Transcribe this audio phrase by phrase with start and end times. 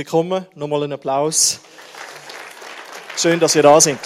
[0.00, 1.58] Willkommen, nochmal einen Applaus.
[3.16, 3.98] Schön, dass ihr da sind.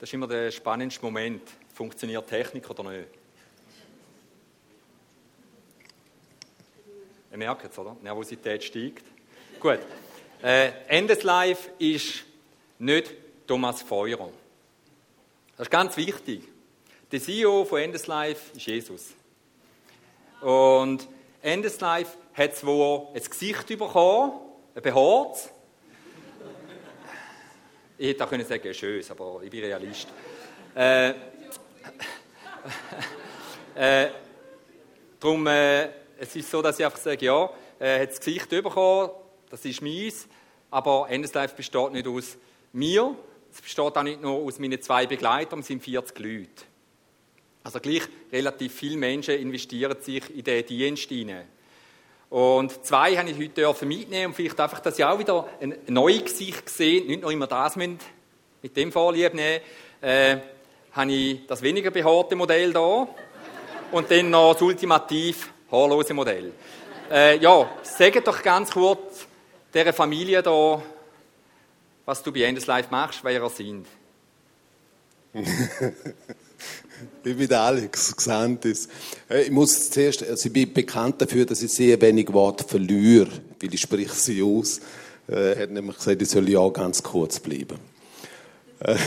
[0.00, 1.42] Das ist immer der spannendste Moment.
[1.72, 3.06] Funktioniert Technik oder nicht?
[7.30, 7.96] Ihr merkt es, oder?
[8.02, 9.04] Nervosität steigt.
[9.60, 9.78] Gut.
[10.42, 12.24] Äh, Endeslife ist
[12.80, 13.14] nicht
[13.46, 14.30] Thomas Feurer.
[15.56, 16.51] Das ist ganz wichtig.
[17.12, 19.10] Der CEO von Endeslife ist Jesus.
[20.40, 21.06] Und
[21.42, 24.32] Endeslife hat zwar ein Gesicht bekommen,
[24.74, 25.50] ein behaart.
[27.98, 30.08] Ich hätte auch können sagen, schön, aber ich bin Realist.
[30.74, 31.10] Äh,
[33.74, 34.08] äh,
[35.20, 39.10] darum, äh, es ist so, dass ich einfach sage, ja, er hat das Gesicht bekommen,
[39.50, 40.26] das ist meins,
[40.70, 42.38] aber Endeslife besteht nicht aus
[42.72, 43.14] mir,
[43.52, 46.71] es besteht auch nicht nur aus meinen zwei Begleitern, es sind 40 Leute.
[47.64, 48.02] Also gleich
[48.32, 51.46] relativ viele Menschen investieren sich in diesen Dienst hinein.
[52.28, 56.24] Und zwei habe ich heute mitnehmen und vielleicht einfach, dass ich auch wieder ein neues
[56.24, 58.00] Gesicht sehe, nicht nur immer das mit
[58.74, 59.60] dem Vorlieb nehmen,
[60.00, 60.38] äh,
[60.92, 63.06] habe ich das weniger behaarte Modell da
[63.92, 66.52] und dann noch das ultimativ haarlose Modell.
[67.10, 69.26] Äh, ja, sag doch ganz kurz
[69.72, 70.82] dieser Familie da,
[72.06, 73.86] was du bei Endless machst, wer ihr sind.
[77.24, 78.88] Ich bin der Alex Xantis.
[79.44, 83.28] Ich muss zuerst, also ich bin bekannt dafür, dass ich sehr wenig Worte verliere,
[83.60, 84.80] weil ich spreche sie aus.
[85.28, 87.78] Er hat nämlich gesagt, ich soll ja auch ganz kurz bleiben.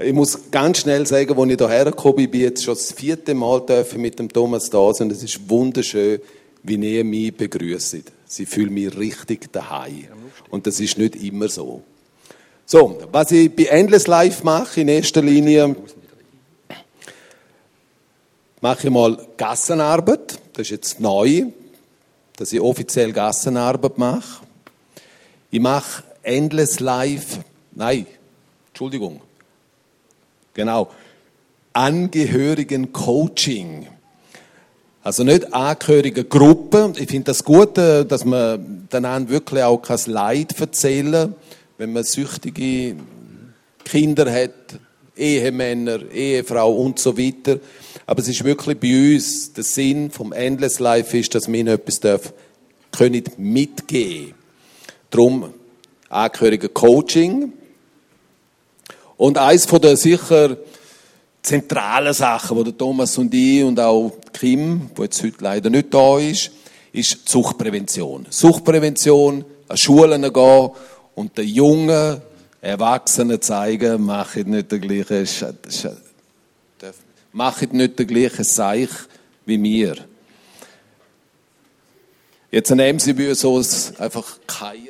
[0.00, 2.92] Ich muss ganz schnell sagen, als ich hierher gekommen bin, bin ich jetzt schon das
[2.92, 3.62] vierte Mal
[3.96, 6.18] mit dem Thomas da sein und es ist wunderschön,
[6.62, 7.98] wie ihr mich begrüßt.
[8.24, 10.06] Sie fühlen mich richtig daheim.
[10.48, 11.82] Und das ist nicht immer so.
[12.64, 15.76] So, was ich bei Endless Life mache, in erster Linie,
[18.62, 20.38] mache ich mal Gassenarbeit.
[20.54, 21.44] Das ist jetzt neu,
[22.36, 24.42] dass ich offiziell Gassenarbeit mache.
[25.50, 27.40] Ich mache Endless Life,
[27.72, 28.06] nein,
[28.68, 29.20] Entschuldigung,
[30.54, 30.88] genau,
[31.74, 33.86] Angehörigen Coaching.
[35.04, 36.92] Also nicht angehörige Gruppe.
[36.96, 41.34] Ich finde das gut, äh, dass man dann wirklich auch kein Leid erzählen
[41.82, 42.94] wenn man süchtige
[43.84, 44.78] Kinder hat,
[45.16, 47.58] Ehemänner, Ehefrau und so weiter.
[48.06, 52.00] Aber es ist wirklich bei uns, der Sinn vom Endless Life ist, dass wir etwas
[52.00, 52.32] dürfen,
[52.90, 54.34] können mitgeben.
[55.10, 55.54] Darum
[56.08, 57.52] angehörige Coaching.
[59.16, 60.56] Und eins von der sicher
[61.42, 65.92] zentralen Sachen, wo der Thomas und ich und auch Kim, wo jetzt heute leider nicht
[65.92, 66.50] da ist,
[66.92, 68.26] ist Suchtprävention.
[68.28, 70.70] Suchtprävention, an Schulen gehen
[71.14, 72.20] und den jungen
[72.60, 75.26] Erwachsenen zeigen, macht nicht den gleichen,
[77.32, 78.90] macht nicht den gleichen Seich
[79.46, 79.96] wie mir.
[82.50, 83.62] Jetzt nehmen Sie mir so
[83.98, 84.88] einfach keinen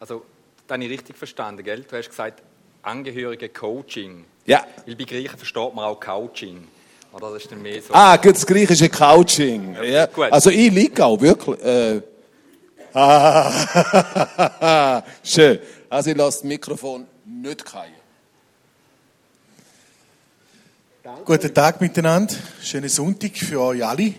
[0.00, 0.24] Also,
[0.66, 1.84] das habe ich richtig verstanden, gell?
[1.88, 2.42] Du hast gesagt,
[2.82, 4.24] Angehörige Coaching.
[4.46, 4.64] Ja.
[4.86, 6.66] Weil bei Griechen versteht man auch Coaching.
[7.12, 7.92] Oder das ist dann mehr so.
[7.92, 9.74] Ah, gut, das griechische Coaching.
[9.74, 10.06] Ja, ja.
[10.06, 10.32] Gut.
[10.32, 11.62] Also ich liege auch wirklich.
[11.62, 12.00] Äh,
[12.94, 15.58] ah, schön.
[15.88, 17.99] Also ich lasse das Mikrofon nicht fallen.
[21.02, 22.34] Guten Tag miteinander.
[22.62, 24.12] Schönen Sonntag für euch alle.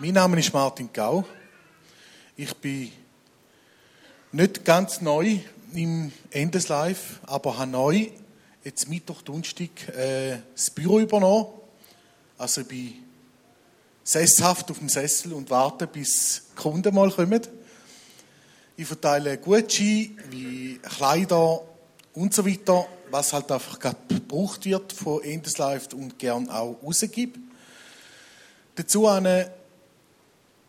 [0.00, 1.24] Mein Name ist Martin Gau.
[2.36, 2.90] Ich bin
[4.32, 5.38] nicht ganz neu
[5.72, 8.08] im Endeslife, aber habe neu
[8.64, 11.46] jetzt Mittwoch, Donnerstag äh, das Büro übernommen.
[12.38, 12.94] Also ich bin
[14.02, 17.42] sesshaft auf dem Sessel und warte, bis die Kunden mal kommen.
[18.76, 21.60] Ich verteile Gutscheine wie Kleider
[22.14, 27.38] und so weiter, was halt einfach gerade gebraucht wird von Endeslife und gern auch rausgibt.
[28.74, 29.08] Dazu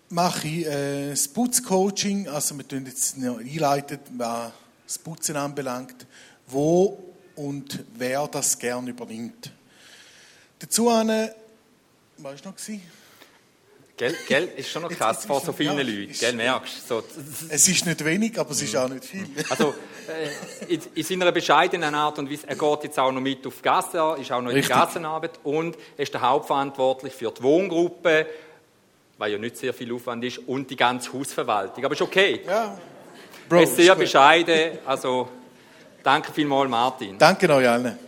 [0.10, 4.52] mache ich äh, das Putzcoaching, also wir tun jetzt einleiten, was
[4.86, 6.06] das Putzen anbelangt,
[6.48, 7.04] wo
[7.36, 9.52] und wer das gern übernimmt.
[10.60, 11.36] Dazu eine,
[12.18, 12.58] was war noch?
[13.98, 17.04] Gell, gell, ist schon noch krass vor so vielen ja, Leuten, gell, merkst so.
[17.50, 19.28] Es ist nicht wenig, aber es ist auch nicht viel.
[19.50, 19.74] Also,
[20.68, 23.62] in, in, seiner bescheidenen Art und Weise, er geht jetzt auch noch mit auf die
[23.62, 24.64] Gasse, ist auch noch Richtig.
[24.64, 28.28] in der Gassenarbeit und er ist der Hauptverantwortlich für die Wohngruppe,
[29.18, 31.84] weil ja nicht sehr viel Aufwand ist, und die ganze Hausverwaltung.
[31.84, 32.42] Aber ist okay.
[32.46, 32.78] Ja.
[33.50, 35.30] Bro, er ist sehr ist bescheiden, also
[36.04, 37.18] danke vielmals, Martin.
[37.18, 38.00] Danke euch allen.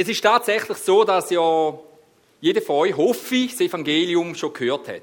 [0.00, 1.74] Es ist tatsächlich so, dass ja
[2.40, 5.02] jeder von euch, hoffe ich, das Evangelium schon gehört hat.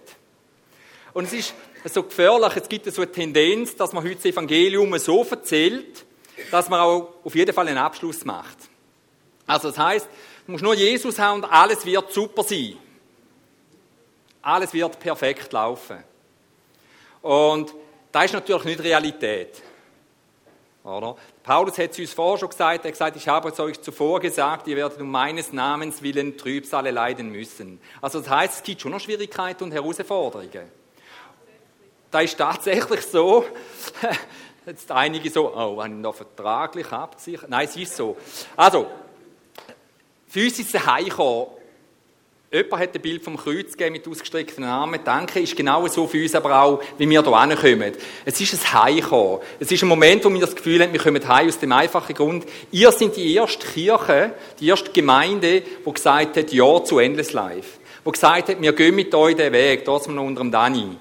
[1.13, 1.53] Und es ist
[1.85, 2.55] so gefährlich.
[2.55, 6.05] Es gibt so eine Tendenz, dass man heute das Evangelium so erzählt,
[6.51, 8.57] dass man auch auf jeden Fall einen Abschluss macht.
[9.47, 10.07] Also das heißt,
[10.45, 12.77] du musst nur Jesus haben und alles wird super sein.
[14.41, 16.03] Alles wird perfekt laufen.
[17.21, 17.73] Und
[18.11, 19.61] das ist natürlich nicht Realität.
[20.83, 21.15] Oder?
[21.45, 24.19] Paulus hat es uns vorher schon gesagt, er hat gesagt, ich habe es euch zuvor
[24.19, 27.79] gesagt, ihr werdet um meines Namens willen Trübsale leiden müssen.
[28.01, 30.71] Also das heißt, es gibt schon noch Schwierigkeiten und Herausforderungen.
[32.09, 33.45] Da ist tatsächlich so,
[34.65, 37.47] jetzt einige so, oh, haben noch vertraglich abgesichert?
[37.47, 38.17] Nein, es ist so.
[38.55, 38.87] Also,
[40.27, 41.49] für uns ist es heimgekommen.
[42.51, 44.99] Jemand hat ein Bild vom Kreuz gegeben mit ausgestreckten Armen.
[45.03, 47.93] Danke, ist genau so für uns aber auch, wie wir hier hinkommen.
[48.23, 49.39] Es ist ein Heimkommen.
[49.59, 52.13] Es ist ein Moment, wo wir das Gefühl haben, wir kommen heim aus dem einfachen
[52.13, 52.45] Grund.
[52.71, 57.79] Ihr seid die erste Kirche, die erste Gemeinde, die gesagt hat, Ja zu Endless Life.
[58.05, 60.51] Die gesagt hat, wir gehen mit euch den Weg, da sind wir noch unter dem
[60.51, 60.97] Dani.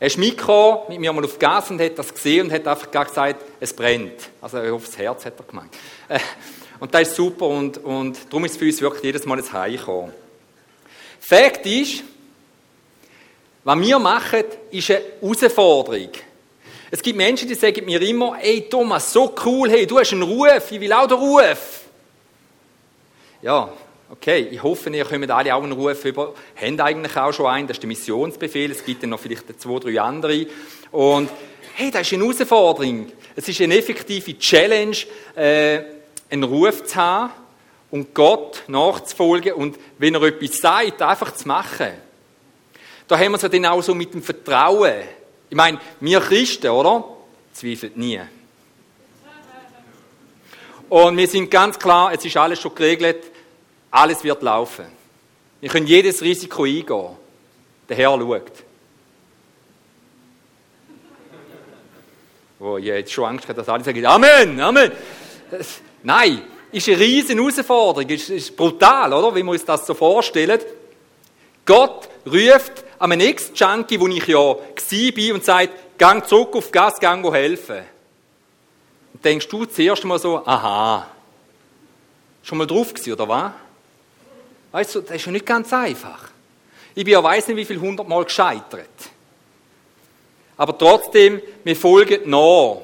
[0.00, 2.90] Er ist mitgekommen, mit mir mal auf Gas und hat das gesehen und hat einfach
[2.90, 4.30] gesagt, es brennt.
[4.40, 5.74] Also aufs Herz hat er gemeint.
[6.08, 6.18] Äh,
[6.80, 9.52] und das ist super und, und darum ist es für uns wirklich jedes Mal ein
[9.52, 10.25] Heimkommen.
[11.28, 12.04] Fakt ist,
[13.64, 16.10] was wir machen, ist eine Herausforderung.
[16.88, 20.22] Es gibt Menschen, die sagen mir immer, ey Thomas, so cool, hey, du hast einen
[20.22, 21.80] Ruf, ich will auch den Ruf.
[23.42, 23.72] Ja,
[24.08, 27.66] okay, ich hoffe, ihr kommt alle auch einen Ruf über, habt eigentlich auch schon einen,
[27.66, 30.46] das ist der Missionsbefehl, es gibt dann noch vielleicht zwei, drei andere.
[30.92, 31.28] Und
[31.74, 33.10] hey, das ist eine Herausforderung.
[33.34, 34.96] Es ist eine effektive Challenge,
[35.34, 35.82] äh,
[36.30, 37.32] einen Ruf zu haben
[37.90, 41.92] und Gott nachzufolgen und wenn er etwas sagt, einfach zu machen.
[43.08, 45.02] Da haben wir es ja dann auch so mit dem Vertrauen.
[45.48, 47.04] Ich meine, wir Christen, oder?
[47.52, 48.20] Zweifeln nie.
[50.88, 53.24] Und wir sind ganz klar, es ist alles schon geregelt,
[53.90, 54.86] alles wird laufen.
[55.60, 57.16] Wir können jedes Risiko eingehen.
[57.88, 58.52] Der Herr schaut.
[62.58, 64.92] Oh, ich jetzt schon Angst dass alle sagen, Amen, Amen.
[65.50, 66.42] Das, nein,
[66.72, 69.34] ist eine riesen Herausforderung, ist, ist brutal, oder?
[69.34, 70.60] Wie wir uns das so vorstellen.
[71.64, 76.98] Gott ruft an einen Ex-Junkie, wo ich ja war, und sagt, gang zurück auf Gas,
[76.98, 77.82] gang helfen.
[79.12, 81.08] Und denkst du zuerst mal so, aha,
[82.42, 83.52] schon mal drauf gewesen, oder was?
[84.72, 86.30] Weißt du, das ist ja nicht ganz einfach.
[86.94, 88.88] Ich bin ja weiss nicht, wie viel hundertmal gescheitert.
[90.56, 92.78] Aber trotzdem, wir folgen nach.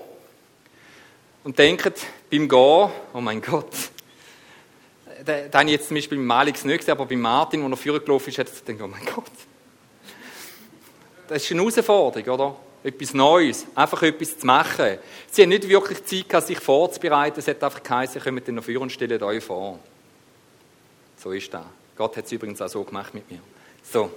[1.44, 1.92] Und denken
[2.30, 3.72] beim Gehen, oh mein Gott,
[5.24, 8.00] da, habe ich jetzt zum Beispiel bei Malix nicht gesehen, aber bei Martin, wo er
[8.00, 9.24] gelaufen ist, hat er gedacht, oh mein Gott.
[11.28, 12.56] Das ist eine Herausforderung, oder?
[12.84, 14.98] Etwas Neues, einfach etwas zu machen.
[15.30, 17.38] Sie haben nicht wirklich Zeit gehabt, sich vorzubereiten.
[17.38, 19.78] Es hat einfach geheißen, kommt dann nach vorne und stellt euch vor.
[21.16, 21.62] So ist das.
[21.96, 23.38] Gott hat es übrigens auch so gemacht mit mir.
[23.90, 24.10] So.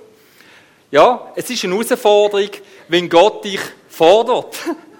[0.89, 2.49] Ja, es ist eine Herausforderung,
[2.87, 4.57] wenn Gott dich fordert.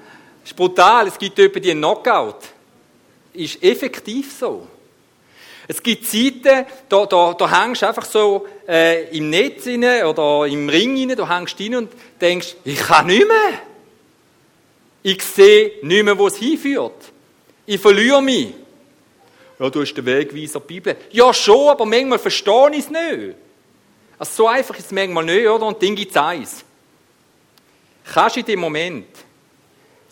[0.45, 1.07] Ist brutal.
[1.07, 2.37] Es gibt etwa die Knockout.
[3.33, 4.67] Ist effektiv so.
[5.67, 10.45] Es gibt Zeiten, da, da, da hängst du einfach so äh, im Netz rein oder
[10.45, 13.59] im Ring rein, da hängst du und denkst, ich kann nicht mehr.
[15.01, 17.11] Ich sehe nicht mehr, wo es hinführt.
[17.65, 18.53] Ich verliere mich.
[19.57, 20.95] Ja, du hast den Wegweiser Bibel.
[21.11, 23.35] Ja, schon, aber manchmal verstehe ich es nicht.
[24.19, 25.65] Also so einfach ist es manchmal nicht, oder?
[25.65, 26.63] Und dann gibt es eins.
[28.13, 29.07] Kannst du in dem Moment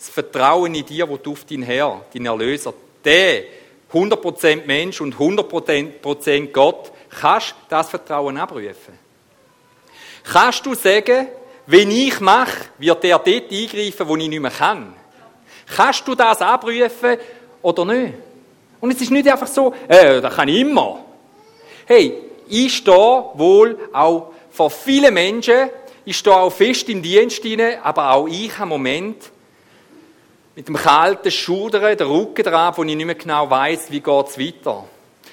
[0.04, 3.44] das Vertrauen in dir, wo du auf deinen Herr, deinen Erlöser, der
[3.92, 8.98] 100% Mensch und 100% Gott, kannst du das Vertrauen abrufen?
[10.24, 11.28] Kannst du sagen,
[11.66, 14.94] wenn ich mache, wird er dort eingreifen, wo ich nicht mehr kann?
[15.74, 17.16] Kannst du das abrufen
[17.62, 18.14] oder nicht?
[18.80, 21.02] Und es ist nicht einfach so, äh, das kann ich immer.
[21.86, 22.14] Hey,
[22.48, 25.70] ich stehe wohl auch vor vielen Menschen,
[26.04, 27.42] ich stehe auch fest in Dienst
[27.82, 29.32] aber auch ich habe Moment,
[30.54, 34.28] mit dem kalten Schudern, der Rücken dran, wo ich nicht mehr genau weiß, wie geht
[34.28, 34.84] es weiter.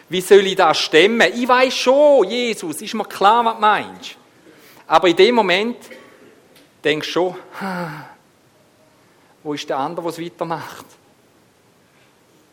[0.10, 1.32] Wie soll ich das stemmen?
[1.36, 4.16] Ich weiß schon, Jesus, ist mir klar, was du meinst.
[4.88, 5.78] Aber in dem Moment
[6.84, 7.36] denkst du schon,
[9.44, 10.86] wo ist der andere, der es weitermacht?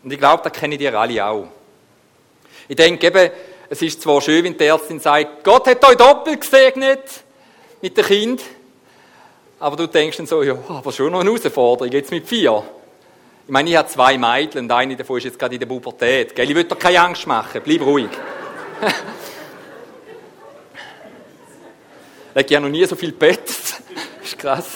[0.02, 1.48] Und ich glaube, das kennen ihr alle auch.
[2.68, 3.30] Ich denke eben,
[3.70, 7.24] es ist zwar schön, wenn die Ärztin sagt, Gott hat euch doppelt gesegnet
[7.82, 8.42] mit dem Kind.
[9.60, 12.62] Aber du denkst dann so, ja, aber schon noch eine Herausforderung, jetzt mit vier.
[13.46, 16.36] Ich meine, ich habe zwei Mädchen und eine davon ist jetzt gerade in der Pubertät.
[16.36, 16.48] Gell?
[16.48, 18.10] Ich will dir keine Angst machen, bleib ruhig.
[22.34, 23.12] ich habe noch nie so viel
[23.48, 23.82] das
[24.22, 24.66] ist krass.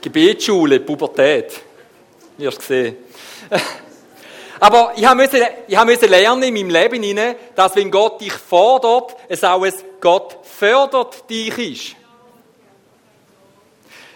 [0.00, 1.62] Gebetsschule, Pubertät.
[2.36, 2.96] Wirst sehen.
[4.60, 5.48] Aber ich musste,
[6.06, 7.02] lernen in meinem Leben
[7.54, 11.96] dass wenn Gott dich fordert, es auch ein Gott fördert dich ist.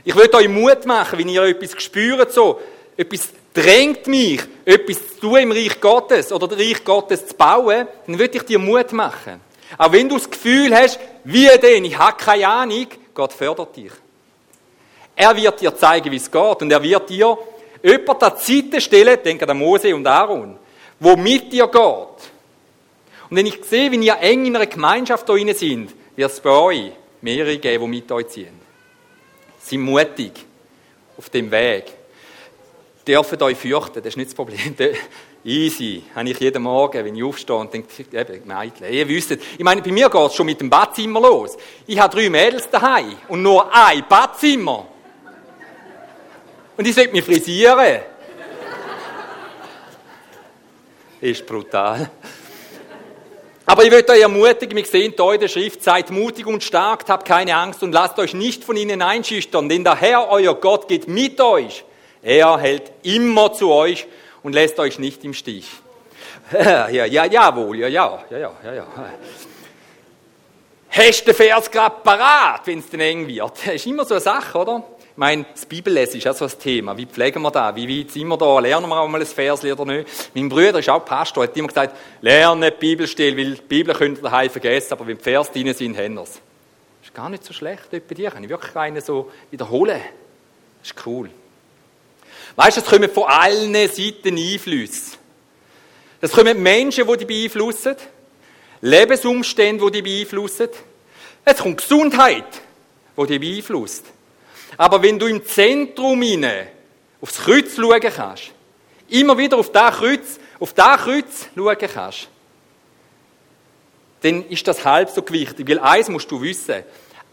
[0.04, 2.60] Ich will euch Mut machen, wenn ihr etwas spürt, so,
[2.96, 7.86] etwas drängt mich, etwas zu tun im Reich Gottes oder das Reich Gottes zu bauen,
[8.06, 9.40] dann will ich dir Mut machen.
[9.76, 13.92] Auch wenn du das Gefühl hast, wie denn, ich habe keine Ahnung, Gott fördert dich.
[15.14, 17.36] Er wird dir zeigen, wie es geht und er wird dir
[17.82, 20.56] jemand an die Seite stellen, denke an Mose und Aaron,
[20.98, 22.30] wo mit dir geht.
[23.28, 26.50] Und wenn ich sehe, wie ihr eng in einer Gemeinschaft da sind, wird es bei
[26.50, 28.59] euch mehrere geben, die mit euch ziehen.
[29.70, 30.32] Seid mutig
[31.16, 31.84] auf dem Weg.
[33.06, 34.74] Dürft euch fürchten, das ist nicht das Problem.
[35.44, 39.60] Easy, habe ich jeden Morgen, wenn ich aufstehe und denke, eben, Mädchen, ihr wisst, ich
[39.60, 41.56] meine, bei mir geht es schon mit dem Badzimmer los.
[41.86, 44.86] Ich habe drei Mädels daheim und nur ein Badzimmer.
[46.76, 48.00] Und ich sollte mich frisieren.
[51.20, 52.10] ist brutal.
[53.70, 57.04] Aber ich möchte euch ermutigen, wir sehen hier in der Schrift, seid mutig und stark,
[57.06, 60.88] habt keine Angst und lasst euch nicht von ihnen einschüchtern, denn der Herr, euer Gott,
[60.88, 61.84] geht mit euch.
[62.20, 64.08] Er hält immer zu euch
[64.42, 65.68] und lässt euch nicht im Stich.
[66.52, 68.86] Ja, ja, ja, jawohl, ja, ja, ja, ja, ja, ja.
[70.88, 73.52] Hast du den Vers gerade parat, wenn es dann eng wird?
[73.64, 74.82] Das ist immer so eine Sache, oder?
[75.20, 76.96] Meine, das Bibellesen ist auch so ein Thema.
[76.96, 77.76] Wie pflegen wir das?
[77.76, 78.58] Wie weit sind wir da?
[78.58, 80.08] Lernen wir auch mal ein Vers oder nicht?
[80.34, 84.22] Mein Bruder ist auch Pastor, hat immer gesagt, lerne Bibelstil, weil die Bibel könnt ihr
[84.22, 86.40] daheim vergessen, aber wenn die Vers drin sind, haben wir es.
[87.02, 88.30] Ist gar nicht so schlecht bei dir.
[88.30, 90.00] Kann ich wirklich einen so wiederholen?
[90.80, 91.28] Das ist cool.
[92.56, 95.18] Weißt du, es kommen von allen Seiten Einflüsse.
[96.22, 97.96] Es kommen Menschen, die dich beeinflussen,
[98.80, 100.70] Lebensumstände, die dich beeinflussen.
[101.44, 102.62] Es kommt Gesundheit,
[103.18, 104.06] die dich beeinflusst.
[104.80, 106.68] Aber wenn du im Zentrum hinein
[107.20, 108.52] aufs Kreuz schauen kannst,
[109.10, 112.28] immer wieder auf das Kreuz, auf das Kreuz schauen kannst,
[114.22, 115.68] dann ist das halb so wichtig.
[115.68, 116.82] Weil eins musst du wissen.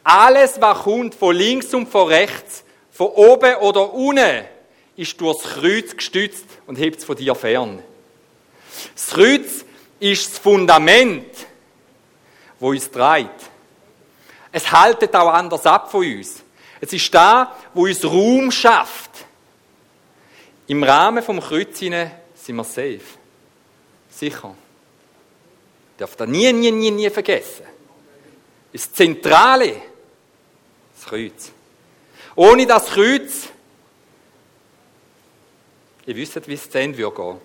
[0.03, 4.43] Alles, was kommt von links und von rechts, von oben oder unten,
[4.97, 7.81] ist durchs Kreuz gestützt und hebt es von dir fern.
[8.93, 9.63] Das Kreuz
[10.01, 11.31] ist das Fundament,
[12.59, 13.41] wo uns treibt.
[14.51, 16.43] Es haltet auch anders ab von uns.
[16.79, 19.11] Es ist da, wo uns Raum schafft.
[20.67, 23.01] Im Rahmen vom Kreuz sind wir safe.
[24.09, 24.55] Sicher.
[25.97, 27.65] Darf da nie, nie, nie, nie vergessen.
[28.71, 29.81] Das Zentrale,
[30.95, 31.51] das Kreuz.
[32.35, 33.49] Ohne das Kreuz
[36.07, 37.35] Ihr wisst, wie es zu Ende gehen.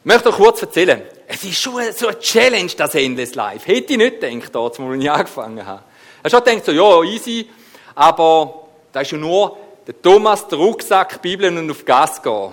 [0.00, 1.02] Ich möchte euch kurz erzählen.
[1.26, 3.66] Es ist schon so eine Challenge, das Endless Life.
[3.66, 5.82] Hätte ich nicht gedacht, als ich angefangen habe.
[6.24, 7.48] Ich habe schon gedacht, so, ja, easy,
[7.94, 9.56] aber da ist ja nur
[9.86, 12.52] der Thomas, der Rucksack, Bibel und auf Gas gehen.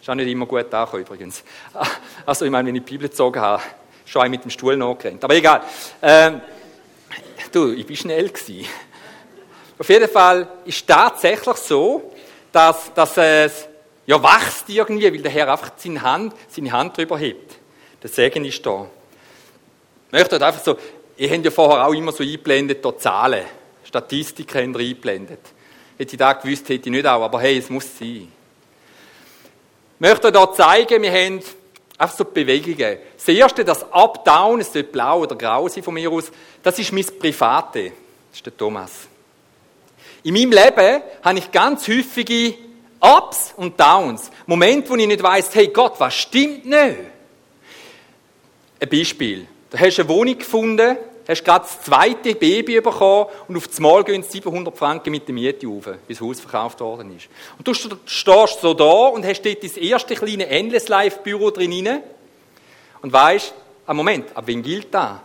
[0.00, 1.44] Ist auch nicht immer gut angekommen, übrigens.
[2.24, 3.62] Also, ich meine, wenn ich die Bibel gezogen habe,
[4.06, 5.22] schon ein mit dem Stuhl nachgerannt.
[5.22, 5.62] Aber egal.
[6.00, 6.40] Ähm,
[7.52, 8.28] du, ich war schnell.
[8.28, 8.66] Gewesen.
[9.78, 12.12] Auf jeden Fall ist es tatsächlich so,
[12.50, 13.68] dass, dass es
[14.06, 17.54] ja wächst irgendwie, weil der Herr einfach seine Hand, seine Hand drüber hebt.
[18.02, 18.86] Der Segen ist da.
[20.06, 20.76] Ich möchte einfach so,
[21.16, 23.44] ihr habt ja vorher auch immer so eingeblendet, da Zahlen,
[23.84, 25.40] Statistiken habt ihr eingeblendet.
[25.98, 28.28] Hätte ich das gewusst, hätte ich nicht auch, aber hey, es muss sein.
[29.94, 31.40] Ich möchte euch hier zeigen, wir haben
[31.96, 32.98] einfach so Bewegungen.
[33.16, 36.30] Das erste, das Up-Down, es sollte blau oder grau sein von mir aus,
[36.62, 37.92] das ist mein Private.
[38.30, 38.92] Das ist der Thomas.
[40.22, 42.54] In meinem Leben habe ich ganz häufige
[43.00, 44.30] Ups und Downs.
[44.46, 46.96] Momente, wo ich nicht weiss, hey Gott, was stimmt nicht?
[48.80, 49.46] Ein Beispiel.
[49.70, 50.96] Du hast eine Wohnung gefunden,
[51.26, 55.34] hast gerade das zweite Baby bekommen und auf das Mal gehen 700 Franken mit der
[55.34, 57.28] Miete auf, bis das Haus verkauft worden ist.
[57.58, 62.00] Und du stehst so da und hast dort das erste kleine Endless Life Büro drin
[63.02, 63.54] und weißt,
[63.86, 65.18] am Moment, ab wann gilt das?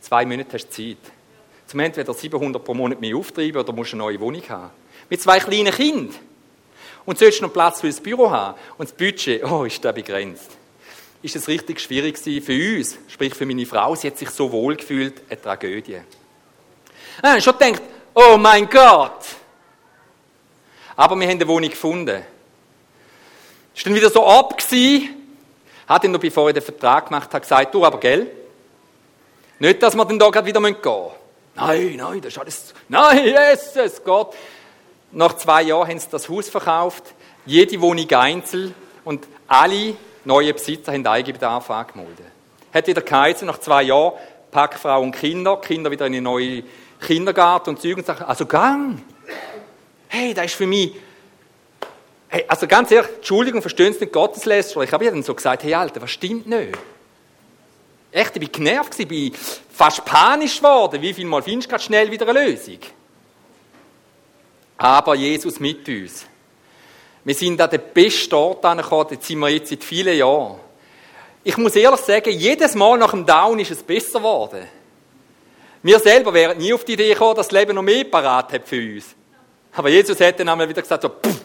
[0.00, 1.12] Zwei Monate hast du Zeit.
[1.66, 4.70] Zum entweder 700 pro Monat mehr auftreiben oder musst eine neue Wohnung haben.
[5.08, 6.14] Mit zwei kleinen Kindern.
[7.04, 8.58] Und sollst noch Platz für das Büro haben.
[8.78, 10.50] Und das Budget, oh, ist da begrenzt.
[11.22, 14.74] Ist es richtig schwierig für uns, sprich für meine Frau, sie hat sich so wohl
[14.74, 16.00] gefühlt, eine Tragödie.
[17.22, 19.24] Ah, schon gedacht, oh mein Gott.
[20.96, 22.22] Aber wir haben eine Wohnung gefunden.
[23.74, 25.10] Ist dann wieder so ab gewesen,
[25.86, 28.30] hat ihn noch, bevor er den Vertrag gemacht hat, gesagt, du aber, gell?
[29.58, 31.10] Nicht, dass wir dann da gerade wieder gehen müssen.
[31.54, 32.74] Nein, nein, das ist alles.
[32.88, 34.34] Nein, Jesus, Gott.
[35.12, 37.04] Nach zwei Jahren haben sie das Haus verkauft,
[37.44, 38.74] jede Wohnung einzeln
[39.04, 42.26] und alle neuen Besitzer haben Eigenbedarf angemeldet.
[42.72, 44.14] Hat wieder geheißen, nach zwei Jahren,
[44.50, 46.62] Packfrau und Kinder, Kinder wieder in eine neue
[47.00, 49.02] Kindergarten und Züge und sagen, also gang.
[50.08, 50.94] Hey, das ist für mich,
[52.28, 54.80] hey, also ganz ehrlich, Entschuldigung, verstehen Sie nicht Gottesläster.
[54.82, 56.78] Ich habe ihnen so gesagt, hey Alter, was stimmt nicht?
[58.10, 61.00] Echt, ich bin genervt, ich bin fast panisch geworden.
[61.00, 62.78] Wie viel Mal findest du gerade schnell wieder eine Lösung?
[64.76, 66.26] Aber Jesus mit uns.
[67.24, 70.58] Wir sind an den besten Ort angekommen, jetzt sind wir jetzt seit vielen Jahren.
[71.44, 74.66] Ich muss ehrlich sagen, jedes Mal nach dem Down ist es besser geworden.
[75.82, 78.68] Wir selber wären nie auf die Idee gekommen, dass das Leben noch mehr parat hat
[78.68, 79.06] für uns.
[79.72, 81.40] Aber Jesus hat dann einmal wieder gesagt, so, pff.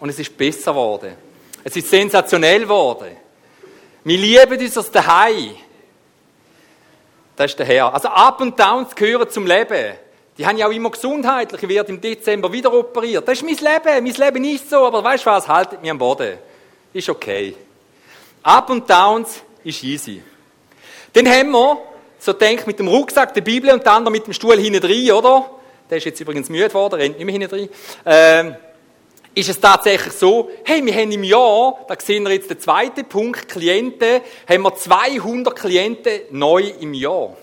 [0.00, 1.14] Und es ist besser geworden.
[1.64, 3.16] Es ist sensationell geworden.
[4.04, 5.56] Wir lieben uns aus daheim.
[7.36, 7.94] Das ist der Herr.
[7.94, 9.94] Also Up und Downs gehören zum Leben.
[10.38, 11.60] Die haben ja auch immer gesundheitlich.
[11.60, 13.26] Ich werde im Dezember wieder operiert.
[13.26, 14.04] Das ist mein Leben.
[14.04, 14.86] Mein Leben ist so.
[14.86, 15.48] Aber weißt du was?
[15.48, 16.38] Haltet mich am Boden.
[16.92, 17.56] Ist okay.
[18.44, 20.22] Up und Downs ist easy.
[21.12, 21.78] Dann haben wir,
[22.20, 25.10] so denkt mit dem Rucksack, der Bibel und der andere mit dem Stuhl hinten drin,
[25.10, 25.50] oder?
[25.90, 27.68] Der ist jetzt übrigens müde geworden, rennt nicht mehr hinten drin.
[28.06, 28.56] Ähm,
[29.34, 33.04] ist es tatsächlich so, hey, wir haben im Jahr, da sehen wir jetzt den zweiten
[33.06, 37.36] Punkt, Klienten, haben wir 200 Klienten neu im Jahr.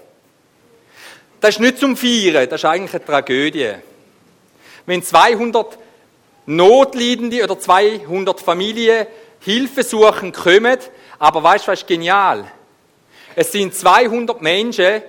[1.46, 3.74] Das ist nicht zum Feiern, das ist eigentlich eine Tragödie.
[4.88, 5.78] Wenn 200
[6.48, 9.06] Notleidende oder 200 Familien
[9.42, 10.80] Hilfe suchen kommen,
[11.20, 12.52] aber weißt du, was ist genial?
[13.36, 15.04] Es sind 200 Menschen,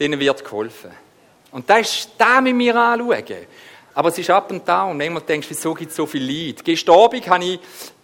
[0.00, 0.92] denen wird geholfen.
[1.50, 3.46] Und das ist, da müssen wir anschauen.
[3.92, 4.96] Aber es ist ab und down.
[4.96, 6.64] Manchmal denkst du, wieso gibt es so viel Leid?
[6.64, 7.60] Gestern Abend habe ich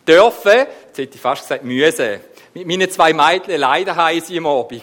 [0.07, 2.21] dürfen, jetzt hätte ich fast gesagt, müssen,
[2.53, 4.83] mit meinen zwei Mädchen leider heiß am Abend.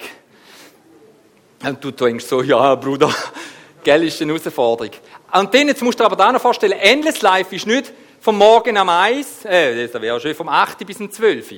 [1.66, 3.12] Und du denkst so, ja, Bruder,
[3.84, 4.92] gell, ist eine Herausforderung.
[5.34, 7.92] Und dann, jetzt musst du dir aber da noch vorstellen, Endless Life ist nicht
[8.22, 11.54] vom Morgen am 1, äh, das wäre schon vom 8 bis um 12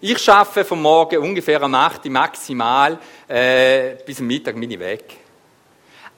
[0.00, 5.04] Ich arbeite vom Morgen ungefähr am 8 maximal, äh, bis am Mittag bin ich weg.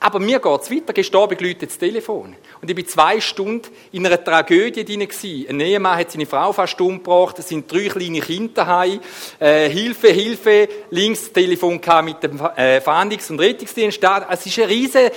[0.01, 0.93] Aber mir geht es weiter.
[0.93, 2.37] Gestern Abend läutet das Telefon.
[2.61, 5.09] Und ich war zwei Stunden in einer Tragödie drin.
[5.49, 7.39] Ein Ehemann hat seine Frau fast umgebracht.
[7.39, 9.01] Es sind drei kleine Kinder daheim.
[9.41, 10.69] Äh, Hilfe, Hilfe.
[10.91, 14.01] Links das Telefon kam mit dem äh, Fahndungs- und Rettungsdienst.
[14.31, 15.13] Es ist eine riesige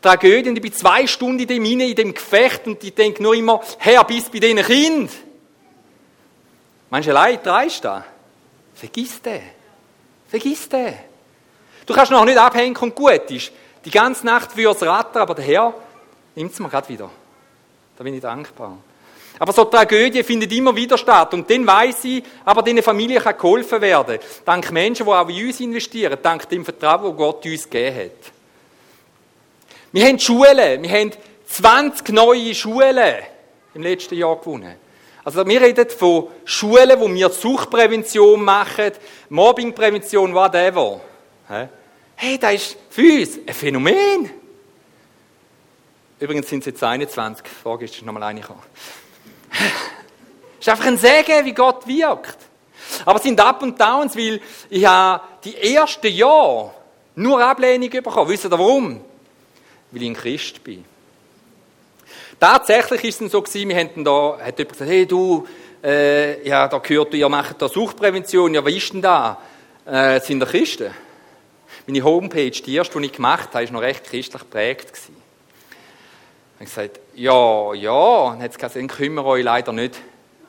[0.00, 0.48] Tragödie.
[0.48, 2.66] Und ich bin zwei Stunden in dem, in dem Gefecht.
[2.66, 5.10] Und ich denke nur immer, Herr, bis bei diesen Kind.
[6.88, 8.04] Meinst du, allein dreist da?
[8.74, 9.42] Vergiss den.
[10.28, 10.94] Vergiss den.
[11.86, 13.52] Du kannst noch nicht abhängen und gut ist.
[13.84, 15.74] Die ganze Nacht würde es rattern, aber der Herr
[16.34, 17.10] nimmt es mir gerade wieder.
[17.96, 18.78] Da bin ich dankbar.
[19.38, 21.34] Aber so Tragödie findet immer wieder statt.
[21.34, 24.18] Und dann weiss ich, aber diesen Familie kann geholfen werden.
[24.44, 26.18] Dank Menschen, die auch in uns investieren.
[26.22, 28.32] Dank dem Vertrauen, das Gott uns gegeben hat.
[29.90, 30.82] Wir haben Schulen.
[30.82, 31.10] Wir haben
[31.46, 33.14] 20 neue Schulen
[33.74, 34.76] im letzten Jahr gewonnen.
[35.24, 38.92] Also wir reden von Schulen, wo wir Suchtprävention machen,
[39.28, 41.00] Mobbingprävention, whatever.
[42.24, 44.30] Hey, das ist für uns ein Phänomen.
[46.20, 47.42] Übrigens sind es jetzt 21.
[47.42, 48.62] Die Frage ist noch mal eine gekommen.
[50.60, 52.38] Ist einfach ein Segen, wie Gott wirkt.
[53.04, 56.70] Aber es sind Up und Downs, weil ich habe die ersten Jahre
[57.16, 58.30] nur Ablehnung bekommen.
[58.30, 59.00] Wisst ihr warum?
[59.90, 60.84] Weil ich ein Christ bin.
[62.38, 65.44] Tatsächlich ist es so gewesen, wir haben da, hat jemand gesagt, hey du,
[65.82, 69.38] äh, ja, da gehört, ihr macht da Suchtprävention, ja, was ist denn da?
[69.84, 70.92] Äh, sind da Christen?
[71.86, 74.92] Meine Homepage, die erste, die ich gemacht habe, war noch recht christlich geprägt.
[74.94, 75.10] Ich
[76.56, 78.30] habe gesagt, ja, ja.
[78.30, 79.96] dann hat es gesagt, dann können wir euch leider nicht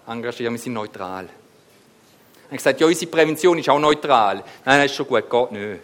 [0.08, 1.26] engagieren, wir sind neutral.
[1.26, 4.43] Ich habe gesagt, ja, unsere Prävention ist auch neutral.
[4.63, 5.80] Nein, das ist schon gut, geht nicht.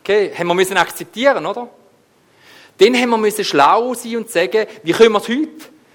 [0.00, 1.68] Okay, haben wir müssen akzeptieren, oder?
[2.78, 5.48] Dann haben wir müssen schlau sein und sagen, wie können wir es heute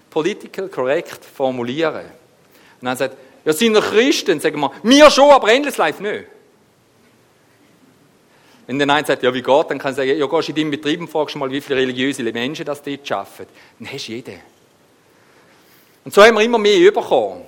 [0.10, 2.06] political correct formulieren?
[2.80, 4.40] Und dann sagt, ja, sind wir Christen?
[4.40, 6.26] Sagen wir, wir schon, aber Endless Life nicht.
[8.66, 10.56] Wenn der Nein sagt, ja, wie geht, dann kann er sagen, ja, gehst du in
[10.56, 13.48] deinem Betrieb und fragst mal, wie viele religiöse Menschen das dort arbeiten.
[13.80, 14.40] Dann hast du jeden.
[16.06, 17.42] Und so haben wir immer mehr bekommen.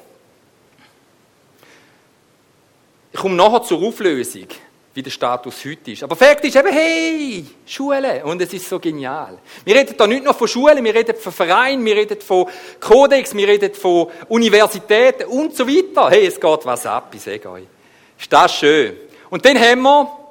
[3.11, 4.47] Ich komme nachher zur Auflösung,
[4.93, 6.03] wie der Status heute ist.
[6.03, 8.25] Aber Fakt ist eben, hey, Schule.
[8.25, 9.37] Und es ist so genial.
[9.63, 12.47] Wir reden da nicht nur von Schulen, wir reden von Vereinen, wir reden von
[12.79, 16.09] Kodex, wir reden von Universitäten und so weiter.
[16.09, 17.63] Hey, es geht was ab, ich sage euch.
[18.19, 18.97] Ist das schön.
[19.29, 20.24] Und dann haben wir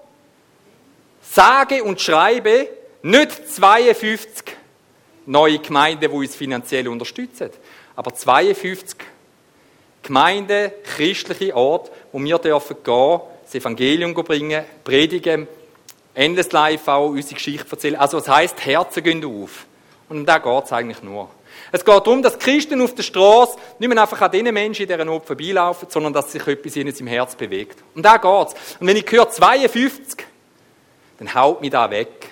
[1.34, 2.68] sage und schreibe
[3.02, 4.56] nicht 52
[5.26, 7.50] neue Gemeinden, die uns finanziell unterstützen,
[7.96, 8.96] aber 52
[10.02, 15.48] Gemeinden, christliche Orte, wo wir dürfen gehen, das Evangelium bringen, predigen,
[16.14, 17.96] Endless Life auch unsere Geschichte erzählen.
[17.96, 19.66] Also was heisst, Herzen gehen auf.
[20.08, 21.28] Und um das geht es eigentlich nur.
[21.72, 24.88] Es geht darum, dass Christen auf der Straße nicht mehr einfach an den Menschen in
[24.88, 27.82] dieser Not vorbeilaufen, sondern dass sich etwas in ihrem Herz bewegt.
[27.94, 28.54] Und da geht's.
[28.78, 30.24] Und wenn ich höre 52,
[31.18, 32.28] dann haut mich da weg.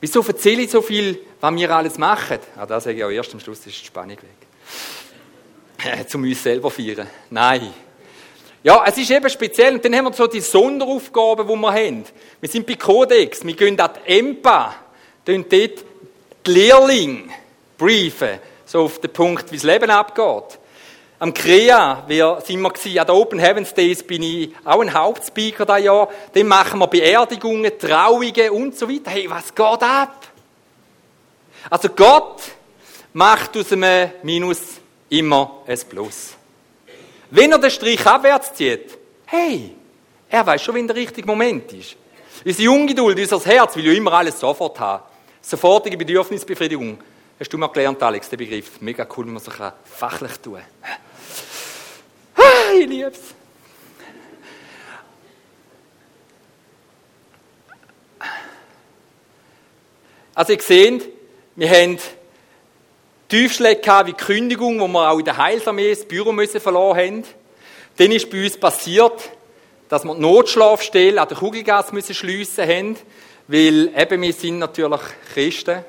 [0.00, 2.38] Wieso erzähle ich so viel, was wir alles machen?
[2.56, 6.08] Ah, das sage ich auch erst am Schluss, ist die Spannung weg.
[6.08, 7.08] Zum uns selber feiern.
[7.30, 7.72] Nein.
[8.62, 9.74] Ja, es ist eben speziell.
[9.74, 12.04] Und dann haben wir so die Sonderaufgaben, die wir haben.
[12.40, 14.74] Wir sind bei Codex, wir gehen an die EMPA,
[15.24, 15.84] tun dort
[16.46, 17.30] die Lehrlinge
[17.78, 20.59] briefen, so auf den Punkt, wie das Leben abgeht.
[21.22, 24.94] Am CREA wir sind wir gewesen, an den Open Heavens Days bin ich auch ein
[24.94, 26.08] Hauptspeaker da Jahr.
[26.32, 29.10] Dann machen wir Beerdigungen, Trauungen und so weiter.
[29.10, 30.26] Hey, was geht ab?
[31.68, 32.40] Also Gott
[33.12, 34.80] macht aus einem Minus
[35.10, 36.30] immer ein Plus.
[37.30, 39.76] Wenn er den Strich abwärts zieht, hey,
[40.26, 41.96] er weiß schon, wenn der richtige Moment ist.
[42.46, 45.02] Unsere Ungeduld, unser Herz will ja immer alles sofort haben.
[45.42, 46.98] Sofortige Bedürfnisbefriedigung.
[47.38, 48.80] Hast du mal gelernt, Alex, den Begriff?
[48.80, 49.54] Mega cool, wenn man sich
[49.84, 51.09] fachlich tun kann.
[52.72, 53.34] Ich liebe es.
[60.34, 61.08] Also ihr seht,
[61.56, 61.98] wir haben
[63.28, 67.24] Tiefschläge wie Kündigung, wo wir auch in der Heilsarmee das Büro müssen verloren haben.
[67.96, 69.30] Dann ist bei uns passiert,
[69.88, 72.96] dass wir die Notschlafstelle an der Kugelgas müssen schliessen haben,
[73.48, 75.00] weil eben wir sind natürlich
[75.34, 75.84] Christen.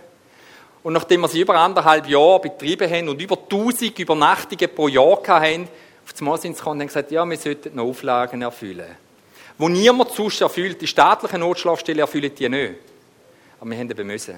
[0.84, 5.22] Und nachdem wir sie über anderthalb Jahre betrieben haben und über 1000 Übernachtungen pro Jahr
[5.28, 5.70] hatten,
[6.06, 8.96] auf das sie gekommen und haben gesagt, ja, wir sollten noch Auflagen erfüllen.
[9.58, 12.76] Wo niemand sonst erfüllt, die staatlichen Notschlafstellen erfüllen die nicht.
[13.60, 14.36] Aber wir haben eben müssen.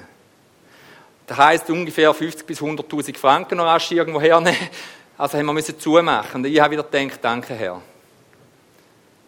[1.26, 4.58] Das heisst, ungefähr 50 bis 100.000 Franken noch rasch irgendwo hernehmen.
[5.17, 6.43] Also haben wir müssen zumachen.
[6.43, 7.82] Und ich habe wieder gedacht, danke Herr.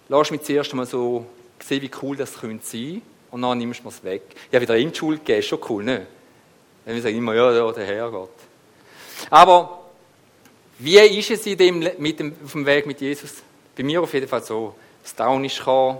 [0.10, 1.26] Lass mich zuerst mal so
[1.60, 3.02] sehen, wie cool das könnte sein.
[3.32, 4.24] Und dann nimmst du es weg.
[4.50, 6.08] Ich habe wieder in die Schule gegeben, ist schon cool, ne?
[6.84, 8.30] Wenn wir sagen immer, ja, ja, der Herrgott.
[9.30, 9.85] Aber,
[10.80, 13.44] wie ist es in dem, mit dem, auf dem Weg mit Jesus?
[13.76, 14.76] Bei mir auf jeden Fall so.
[15.04, 16.00] Das Down ist gekommen,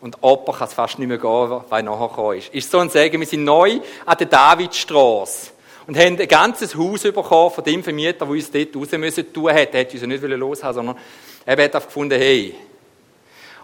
[0.00, 2.54] und Opa kann es fast nicht mehr gehen, weil er nachher gekommen ist.
[2.54, 5.50] Ist so ein Sagen, wir sind neu an der Davidstraße
[5.86, 9.52] und haben ein ganzes Haus bekommen von dem Vermieter, der uns dort raus müssen tun
[9.52, 9.74] hat.
[9.74, 10.96] Er hat uns ja nicht loshaben sondern
[11.44, 12.54] er hat einfach gefunden, hey.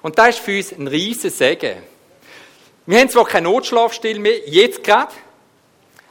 [0.00, 1.76] Und das ist für uns ein riesiges Segen.
[2.86, 5.12] Wir haben zwar keinen Notschlafstill mehr, jetzt gerade,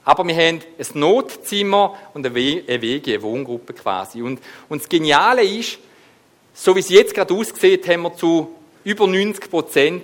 [0.03, 4.21] aber wir haben ein Notzimmer und eine Wege, eine Wohngruppe quasi.
[4.21, 5.77] Und, und das Geniale ist,
[6.53, 10.03] so wie es jetzt gerade aussieht, haben wir zu über 90 Prozent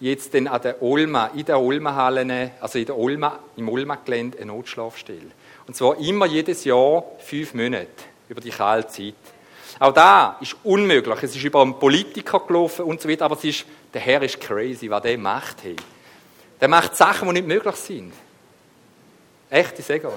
[0.00, 5.30] jetzt an der Olma, in der Olma-Halle, also in der Olma, im Olma-Gelände eine Notschlafstelle.
[5.66, 7.88] Und zwar immer jedes Jahr fünf Monate
[8.28, 9.14] über die kalte Zeit.
[9.78, 11.22] Auch da ist unmöglich.
[11.22, 14.40] Es ist über einen Politiker gelaufen und so weiter, aber es ist, der Herr ist
[14.40, 15.64] crazy, was der macht.
[15.64, 15.76] Hey.
[16.60, 18.12] Der macht Sachen, die nicht möglich sind.
[19.50, 20.14] Echt, ich sage euch.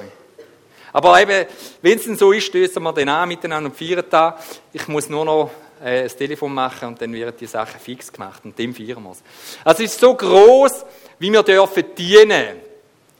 [0.91, 1.45] Aber eben,
[1.81, 4.39] wenn es denn so ist, stößen wir den an miteinander und feiern da.
[4.73, 5.51] Ich muss nur noch
[5.83, 9.11] äh, das Telefon machen und dann werden die Sachen fix gemacht und dem feiern wir
[9.11, 9.21] es.
[9.63, 10.85] Also es ist so groß,
[11.19, 12.69] wie wir dürfen dienen.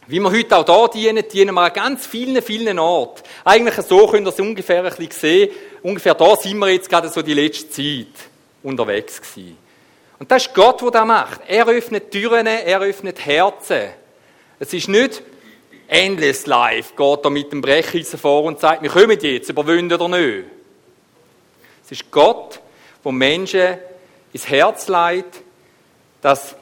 [0.08, 3.22] Wie wir heute auch da dienen, dienen wir an ganz vielen, vielen Orten.
[3.46, 5.52] Eigentlich so könnt ihr es ungefähr ein bisschen sehen.
[5.84, 8.08] Ungefähr da sind wir jetzt gerade so die letzte Zeit
[8.64, 9.58] unterwegs gewesen.
[10.18, 11.42] Und das ist Gott, der das macht.
[11.48, 13.90] Er öffnet Türen, er öffnet Herzen.
[14.60, 15.22] Es ist nicht
[15.90, 20.08] endless life, geht er mit dem Brecheisen vor und sagt, wir kommen jetzt, überwinden oder
[20.08, 20.46] nicht.
[21.84, 22.62] Es ist Gott,
[23.04, 23.78] der Menschen
[24.32, 25.42] ins Herz leitet,
[26.22, 26.56] dass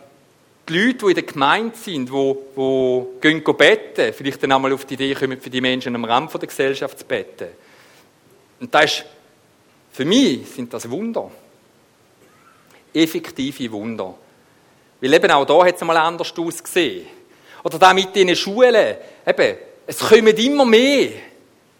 [0.67, 4.85] die Leute, die in der Gemeinde sind, die, die gehen beten, vielleicht dann einmal auf
[4.85, 7.47] die Idee kommen, für die Menschen am Rand der Gesellschaft zu beten.
[8.59, 9.05] Und das ist,
[9.91, 11.29] für mich sind das Wunder.
[12.93, 14.15] Effektive Wunder.
[15.01, 17.07] Weil eben auch da hat es einmal anders ausgesehen.
[17.63, 18.95] Oder da mit diesen Schulen.
[19.25, 21.09] Eben, es kommen immer mehr.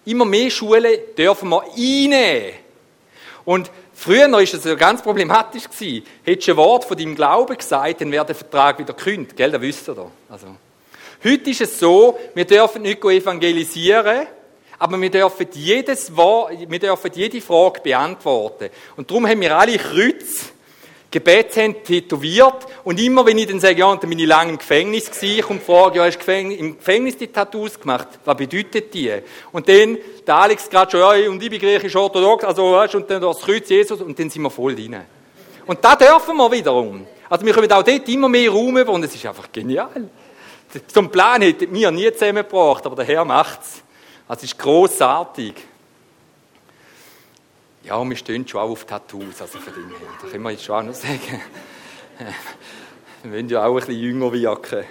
[0.05, 2.53] Immer mehr Schulen dürfen wir einnehmen.
[3.45, 5.69] Und früher war es ja ganz problematisch.
[5.69, 6.05] Gewesen.
[6.23, 9.35] Hättest du ein Wort von deinem Glauben gesagt, dann wäre der Vertrag wieder gekündigt.
[9.35, 10.11] Gell, das wisst ihr doch.
[10.29, 10.47] Also.
[11.23, 14.27] Heute ist es so, wir dürfen nicht evangelisieren,
[14.77, 18.69] aber wir dürfen, jedes Wort, wir dürfen jede Frage beantworten.
[18.95, 20.53] Und darum haben wir alle Kreuz
[21.19, 24.58] Gebetshände tätowiert und immer, wenn ich dann sage, ja, und dann bin ich lange im
[24.58, 28.08] Gefängnis gewesen, ich und frage, ja, hast du im Gefängnis die Tattoos gemacht?
[28.23, 29.12] Was bedeutet die?
[29.51, 33.21] Und dann, der Alex gerade schon, ja, und ich bin griechisch-orthodox, also, weißt und dann
[33.21, 34.97] das Kreuz Jesus, und dann sind wir voll drin.
[35.65, 37.06] Und da dürfen wir wiederum.
[37.30, 39.89] Also, wir können auch dort immer mehr Raum über, und es ist einfach genial.
[40.95, 43.82] Einen Plan hätten wir nie zusammengebracht, aber der Herr macht's.
[44.27, 45.53] Also, es ist grossartig.
[47.88, 50.08] Ja, wir stehen schon auch auf Tattoos, also von dem her.
[50.21, 51.21] Da können wir jetzt schon auch noch sagen.
[53.23, 54.86] Wir wollen ja auch ein bisschen jünger wirken.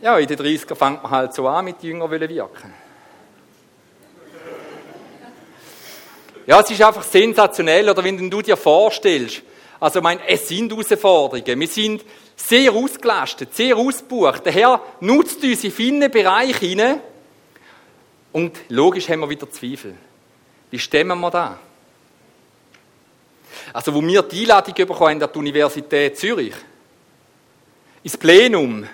[0.00, 2.72] Ja, in den 30er fängt man halt so an, mit jünger wirken.
[6.46, 9.42] Ja, es ist einfach sensationell, oder wenn du dir vorstellst,
[9.78, 11.60] also ich meine, es sind Herausforderungen.
[11.60, 12.04] Wir sind
[12.34, 14.46] sehr ausgelastet, sehr ausgebucht.
[14.46, 17.00] Der Herr nutzt uns in vielen Bereichen hinein.
[18.32, 19.96] Und logisch haben wir wieder Zweifel.
[20.72, 21.58] Wie stemmen wir da?
[23.74, 26.54] Also, wo wir die Einladung bekommen haben an die Universität Zürich,
[28.02, 28.86] ins Plenum.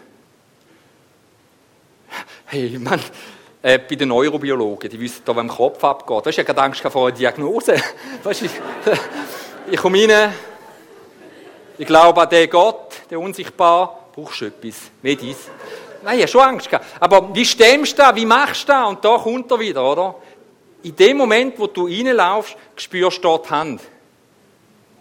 [2.46, 3.00] Hey, Mann,
[3.62, 6.26] äh, bei den Neurobiologen, die wissen da, was Kopf abgeht.
[6.26, 7.76] Weißt du, ich habe Angst vor einer Diagnose.
[8.24, 8.50] Weißt ich,
[9.70, 10.34] ich komme rein,
[11.78, 15.36] ich glaube an den Gott, den Unsichtbar, brauchst du etwas, mehr dies.
[16.02, 16.86] Nein, ich habe schon Angst gehabt.
[16.98, 18.88] Aber wie stemmst du da, wie machst du das?
[18.88, 20.16] Und da kommt er wieder, oder?
[20.82, 23.80] In dem Moment, wo du reinlaufst, spürst du dort die Hand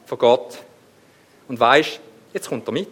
[0.06, 0.58] von Gott.
[1.48, 2.00] Und weißt,
[2.34, 2.90] jetzt kommt er mit.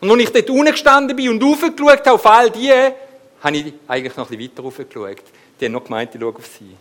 [0.00, 3.72] Und als ich dort unten gestanden bin und raufgeschaut habe auf all die, habe ich
[3.88, 5.22] eigentlich noch ein bisschen weiter raufgeschaut.
[5.58, 6.76] Die haben noch gemeint, ich schaue auf sie.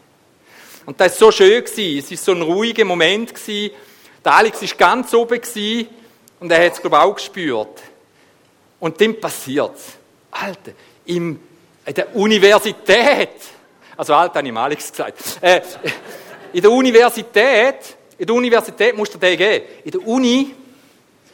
[0.86, 1.64] Und das war so schön.
[1.64, 3.34] Es war so ein ruhiger Moment.
[3.48, 5.40] Der Alex war ganz oben
[6.40, 7.82] und er hat es, glaube ich, auch gespürt.
[8.80, 9.86] Und dann passiert es.
[10.32, 10.72] Alter,
[11.06, 11.40] in
[11.88, 13.30] der Universität,
[13.96, 15.62] also Alter habe ich mal gesagt, äh,
[16.52, 19.66] in der Universität, in der Universität musst du den geben.
[19.84, 20.56] In der Uni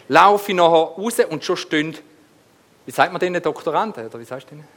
[0.08, 1.98] laufe ich nachher raus und schon stehen,
[2.86, 4.68] wie sagt man denen, Doktoranden, oder wie sagst du denen?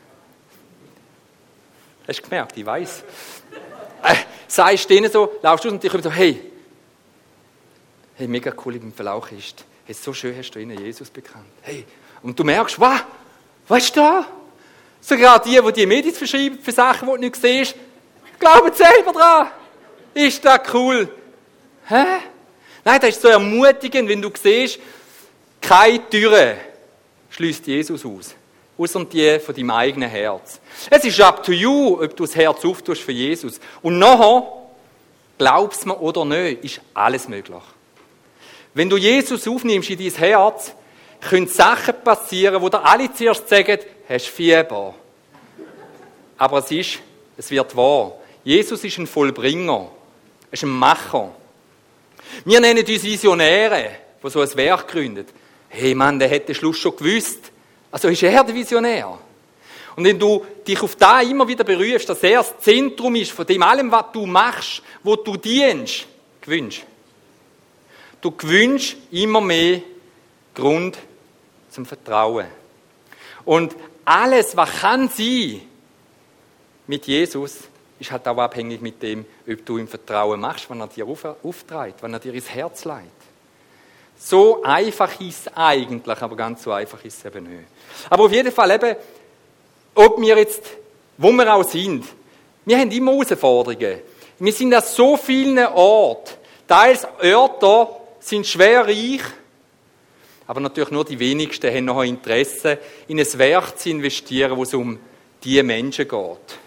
[2.06, 3.04] Hast du gemerkt, ich weiß.
[4.02, 4.14] Äh,
[4.48, 6.50] sagst denen so, laufst du und die kommen so, hey,
[8.16, 9.64] hey, mega cool im Verlauf ist.
[9.84, 11.46] Hey, so schön hast du ihnen Jesus bekannt.
[11.62, 11.86] Hey,
[12.22, 13.00] und du merkst, was?
[13.68, 14.26] Was ist da?
[15.02, 17.74] Sogar die, die die Medien verschreiben für Sachen, die du nicht siehst,
[18.38, 19.48] glauben selber dran.
[20.14, 21.08] Ist das cool?
[21.88, 22.04] Hä?
[22.84, 24.78] Nein, das ist so ermutigend, wenn du siehst,
[25.60, 26.56] keine Türe
[27.30, 28.34] schließt Jesus aus.
[28.78, 30.60] Außer die von deinem eigenen Herz.
[30.88, 33.60] Es ist up to you, ob du das Herz auftust für Jesus.
[33.82, 34.46] Und nachher,
[35.36, 37.62] glaubst mir oder nicht, ist alles möglich.
[38.74, 40.72] Wenn du Jesus aufnimmst in dein Herz,
[41.20, 43.78] können Sachen passieren, wo dir alle zuerst sagen,
[44.14, 44.94] hast Fieber.
[46.38, 46.98] Aber es ist,
[47.36, 48.12] es wird wahr.
[48.44, 49.90] Jesus ist ein Vollbringer.
[50.50, 51.32] Er ist ein Macher.
[52.44, 53.90] Wir nennen uns Visionäre,
[54.22, 55.28] die so ein Werk gründet.
[55.68, 57.50] Hey Mann, der hätte Schluss schon gewusst.
[57.90, 59.18] Also ist er der Visionär.
[59.94, 63.46] Und wenn du dich auf da immer wieder berührst, dass er das Zentrum ist von
[63.46, 66.06] dem allem, was du machst, wo du dienst,
[66.40, 66.84] gewünscht.
[68.20, 69.82] Du gewünscht immer mehr
[70.54, 70.98] Grund
[71.70, 72.46] zum Vertrauen.
[73.44, 75.62] Und alles, was kann sein
[76.86, 77.58] mit Jesus,
[77.98, 82.02] ist halt auch abhängig mit dem, ob du ihm Vertrauen machst, wenn er dir auftreibt,
[82.02, 83.10] wenn er dir ins Herz leitet.
[84.18, 87.68] So einfach ist es eigentlich, aber ganz so einfach ist es eben nicht.
[88.08, 88.96] Aber auf jeden Fall eben,
[89.94, 90.62] ob wir jetzt,
[91.18, 92.04] wo wir auch sind,
[92.64, 94.00] wir haben immer Herausforderungen.
[94.38, 96.34] Wir sind an so vielen Orten.
[96.68, 97.88] Teils Orte
[98.20, 99.22] sind schwer reich,
[100.46, 102.78] aber natürlich nur die wenigsten haben noch ein Interesse,
[103.08, 104.98] in ein Werk zu investieren, wo es um
[105.44, 106.58] die Menschen geht.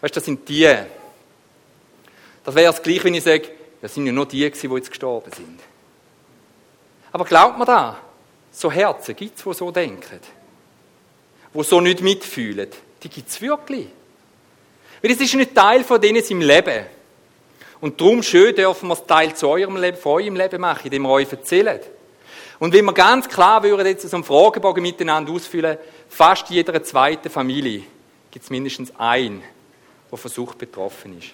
[0.00, 0.74] Weißt du, das sind die.
[2.44, 3.48] Das wäre es gleich, wenn ich sage,
[3.80, 5.60] das sind ja nur die, die jetzt gestorben sind.
[7.12, 7.98] Aber glaubt mir da,
[8.50, 10.20] so Herzen gibt es, die so denken,
[11.54, 12.68] die so nicht mitfühlen.
[13.02, 13.88] Die gibt es wirklich.
[15.00, 16.86] Weil es ist nicht Teil von denen im Leben.
[17.80, 21.02] Und darum schön dürfen wir es Teil zu eurem Leben, von eurem Leben machen, indem
[21.02, 21.80] wir euch erzählen.
[22.62, 27.28] Und wenn wir ganz klar würden jetzt so einen Fragebogen miteinander ausfüllen, fast jeder zweiten
[27.28, 27.82] Familie
[28.30, 29.42] gibt es mindestens einen,
[30.08, 31.30] der von Sucht betroffen ist.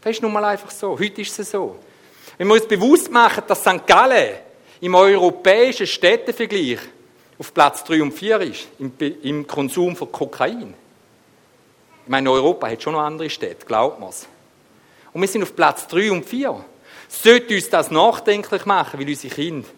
[0.00, 0.98] Das ist nun mal einfach so.
[0.98, 1.76] Heute ist es so.
[2.36, 3.86] Wenn wir uns bewusst machen, dass St.
[3.86, 4.38] Gallen
[4.80, 6.80] im europäischen Städtevergleich
[7.38, 10.74] auf Platz 3 und 4 ist, im, im Konsum von Kokain.
[12.02, 14.26] Ich meine, Europa hat schon noch andere Städte, glaubt man es.
[15.12, 16.64] Und wir sind auf Platz 3 und 4.
[17.08, 19.68] Sollte uns das nachdenklich machen, weil unsere Kinder,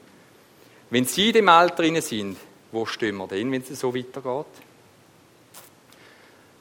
[0.93, 2.37] wenn sie in dem Alter sind,
[2.71, 4.47] wo stehen wir denn, wenn es so weitergeht?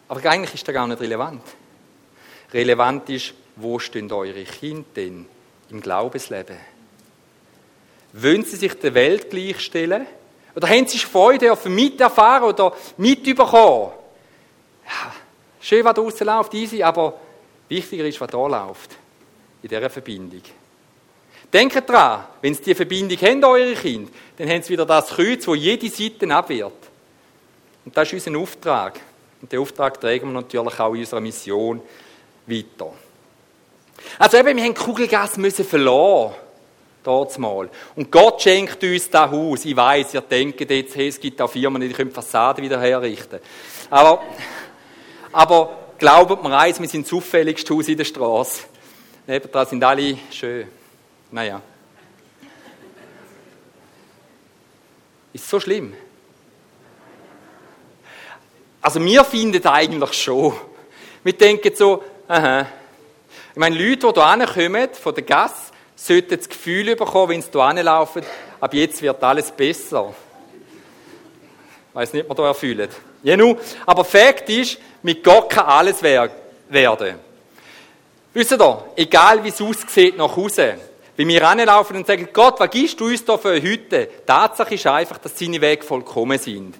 [0.08, 1.44] Aber eigentlich ist das gar nicht relevant.
[2.54, 5.26] Relevant ist, wo stehen eure Kinder denn
[5.70, 6.56] im Glaubensleben?
[8.14, 10.08] Wollen sie sich der Welt gleichstellen?
[10.56, 13.92] Oder haben sie Freude auf miterfahren oder mitbekommen?
[14.86, 15.14] Ja,
[15.60, 17.20] schön, was draußen läuft, easy, aber
[17.68, 18.92] wichtiger ist, was da läuft.
[19.62, 20.42] In dieser Verbindung.
[21.52, 25.46] Denkt dran, wenn sie diese Verbindung haben, eure Kinder, dann haben sie wieder das Kreuz,
[25.48, 26.72] wo jede Seite abwehrt.
[27.84, 29.00] Und das ist unser Auftrag.
[29.42, 31.82] Und den Auftrag tragen wir natürlich auch in unserer Mission
[32.46, 32.94] weiter.
[34.18, 36.34] Also eben, wir haben die Kugelgas müssen verloren
[37.04, 37.70] dort mal.
[37.96, 39.66] Und Gott schenkt uns das Haus.
[39.66, 42.80] Ich weiß, ihr denkt jetzt, hey, es gibt auch Firmen, die können die Fassade wieder
[42.80, 43.40] herrichten.
[43.90, 44.22] Aber,
[45.32, 48.62] aber glaubt mir eins, wir sind das zufälligste Haus in der Straße.
[49.28, 50.68] Nebenan sind alle schön.
[51.32, 51.62] Naja.
[55.34, 55.94] Ist so schlimm?
[58.82, 60.54] Also wir finden eigentlich schon.
[61.24, 62.66] Wir denken so, aha.
[63.52, 67.50] Ich meine, Leute, die hier kommen, von der Gasse, sollten das Gefühl bekommen, wenn sie
[67.52, 68.24] hier hinlaufen,
[68.60, 70.14] ab jetzt wird alles besser.
[71.90, 72.90] Ich weiß nicht, man da erfüllt.
[73.24, 77.20] Nun, aber Fakt ist, mit Gott kann alles werden.
[78.34, 80.78] Wisst ihr, egal wie es aussieht nach Hause,
[81.22, 84.10] wenn wir ranlaufen und sagen, Gott, was gibst du uns da für eine Hütte?
[84.26, 86.74] Tatsache ist einfach, dass seine Wege vollkommen sind.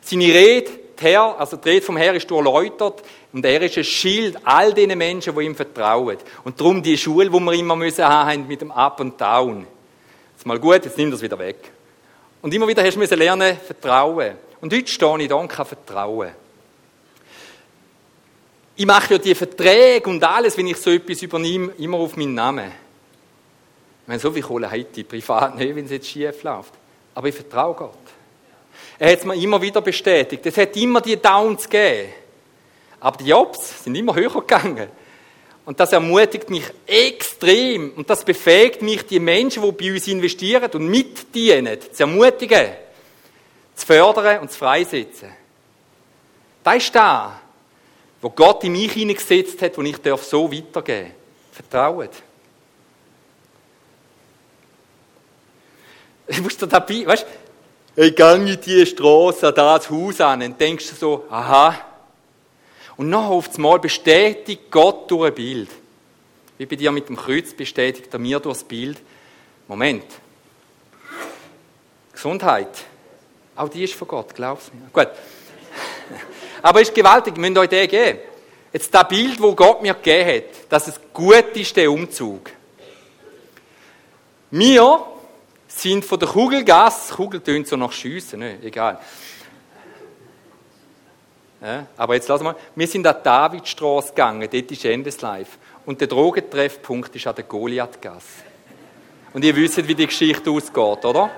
[0.00, 4.38] Seine Rede, Herr, also die Rede vom Herr ist erläutert und er ist ein Schild
[4.44, 6.18] all diesen Menschen, die ihm vertrauen.
[6.44, 9.66] Und darum die Schule, die wir immer müssen haben mit dem Up und Down.
[10.36, 11.56] Jetzt mal gut, jetzt nimm das wieder weg.
[12.42, 14.36] Und immer wieder hast du lernen, vertrauen.
[14.60, 16.30] Und heute stehe ich da und kann vertrauen.
[18.76, 22.34] Ich mache ja die Verträge und alles, wenn ich so etwas übernehme, immer auf meinen
[22.34, 22.70] Namen.
[24.10, 26.72] Meine, so viel Kohle hätte ich privat nicht, wenn es jetzt schief läuft.
[27.14, 27.94] Aber ich vertraue Gott.
[28.98, 30.44] Er hat es mir immer wieder bestätigt.
[30.44, 32.12] Es hat immer die Downs gegeben.
[32.98, 34.88] Aber die Jobs sind immer höher gegangen.
[35.64, 37.92] Und das ermutigt mich extrem.
[37.92, 42.66] Und das befähigt mich, die Menschen, die bei uns investieren und mitdienen, zu ermutigen,
[43.76, 45.28] zu fördern und zu freisetzen.
[46.64, 47.40] Das ist da,
[48.20, 51.12] wo Gott in mich hineingesetzt hat, wo ich so weitergeben
[51.52, 51.60] darf.
[51.70, 52.10] Vertraut.
[56.30, 57.26] Ich muss da dabei, weißt
[57.96, 61.74] du, ich gehe in die Straße, an das Haus an, und denkst so, aha.
[62.96, 65.70] Und noch auf Mal bestätigt Gott durch ein Bild.
[66.56, 68.98] Wie bei dir mit dem Kreuz bestätigt er mir durch das Bild.
[69.66, 70.04] Moment.
[72.12, 72.84] Gesundheit.
[73.56, 74.88] Auch die ist von Gott, glaubst du mir.
[74.92, 75.12] Gut.
[76.62, 78.20] Aber es ist gewaltig, wir müssen euch den geben.
[78.72, 82.50] Jetzt das Bild, wo Gott mir gegeben hat, dass es gut ist, der Umzug.
[84.52, 85.06] Wir
[85.82, 88.58] sind von der Kugelgasse, Kugel tönt so nach Schiessen, ne?
[88.62, 88.98] egal.
[91.62, 95.58] Ja, aber jetzt lass mal, wir sind an die Davidstraße gegangen, dort ist Endeslife.
[95.84, 98.44] Und der Drogentreffpunkt ist an der Goliathgasse.
[99.32, 101.30] Und ihr wisst, wie die Geschichte ausgeht, oder?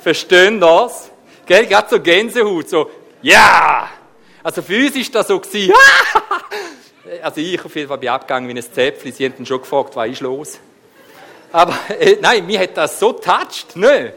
[0.00, 1.10] Verstehen das?
[1.46, 2.90] Gell, gerade so Gänsehaut, so,
[3.22, 3.88] ja!
[4.42, 5.74] Also für uns ist das so gewesen,
[7.22, 10.08] also ich auf jeden Fall bin abgegangen wie ein Zäpfchen, sie haben schon gefragt, was
[10.08, 10.60] ist los?
[11.52, 14.12] Aber äh, nein, mir hat das so touched, ne?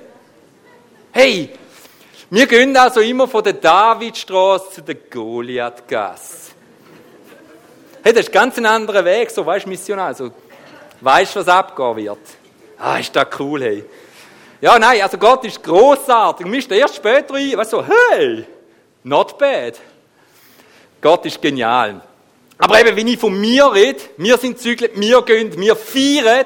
[1.11, 1.49] Hey,
[2.29, 6.51] wir gehen also immer von der Davidstraße zu der Goliathgasse.
[8.03, 10.31] Hey, das ist ganz ein anderer Weg, so, weißt du, Missionar, so,
[11.01, 12.19] weißt du, was abgehen wird?
[12.77, 13.85] Ah, ist das cool, hey.
[14.59, 16.45] Ja, nein, also Gott ist großartig.
[16.45, 18.45] Mir ist erst später ein, weißt du, so, hey,
[19.03, 19.79] not bad.
[21.01, 22.01] Gott ist genial.
[22.57, 26.45] Aber eben, wenn ich von mir rede, wir sind zügelt, wir gehen, wir feiern,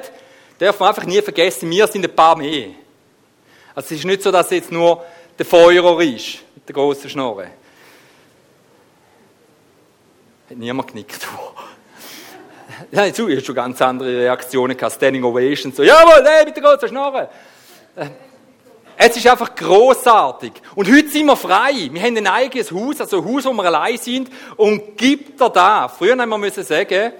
[0.58, 2.70] darf man einfach nie vergessen, wir sind ein paar mehr.
[3.76, 5.04] Also es ist nicht so, dass jetzt nur
[5.38, 7.50] der Feuerer ist, mit der grossen Schnorre.
[10.50, 11.28] Hat niemand genickt.
[12.91, 16.63] Ja, jetzt habe schon ganz andere Reaktionen gehabt, Standing Ovation, so, jawohl, hey, mit der
[16.63, 17.30] großen Schnorre.
[17.96, 18.08] Äh,
[19.00, 20.54] es ist einfach großartig.
[20.74, 21.89] Und heute sind wir frei.
[21.91, 24.30] Wir haben ein eigenes Haus, also ein Haus, wo wir allein sind.
[24.56, 25.88] Und gibt er da.
[25.88, 27.13] Früher haben wir müssen sagen,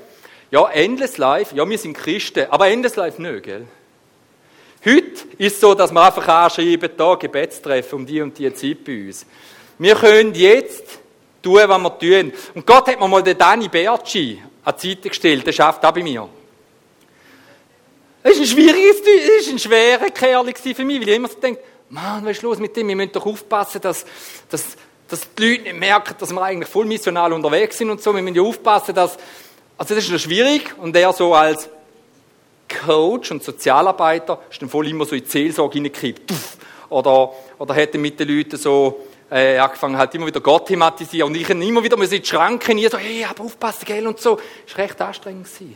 [0.52, 3.66] ja, Endless Life, ja, wir sind Christen, aber Endless Life nicht, gell?
[4.86, 8.84] Heute ist es so, dass wir einfach anschreiben, da Gebetstreffen um die und die Zeit
[8.86, 9.26] bei uns.
[9.80, 11.00] Wir können jetzt
[11.42, 12.34] tun, was wir tun.
[12.54, 15.92] Und Gott hat mir mal den Dani Berci an die Seite gestellt, der schafft auch
[15.92, 16.30] bei mir.
[18.24, 21.40] Das ist ein schwieriges, das ist ein schwerer Kerl für mich, weil ich immer so
[21.40, 22.88] denke, Mann, was ist los mit dem?
[22.88, 24.06] Wir müssen doch aufpassen, dass,
[24.50, 24.66] dass,
[25.08, 28.14] dass die Leute nicht merken, dass wir eigentlich voll missional unterwegs sind und so.
[28.14, 29.18] Wir müssen ja aufpassen, dass,
[29.78, 31.70] also das ist ja schwierig und er so als
[32.68, 36.34] Coach und Sozialarbeiter ist dann voll immer so in die Seelsorge hineingekippt.
[36.90, 41.36] Oder, oder hätte mit den Leuten so äh, angefangen, halt immer wieder Gott thematisieren und
[41.36, 44.40] ich immer wieder in die Schranken hier so, hey, aber aufpassen, gell, und so.
[44.66, 45.46] Das war recht anstrengend.
[45.46, 45.76] Gewesen.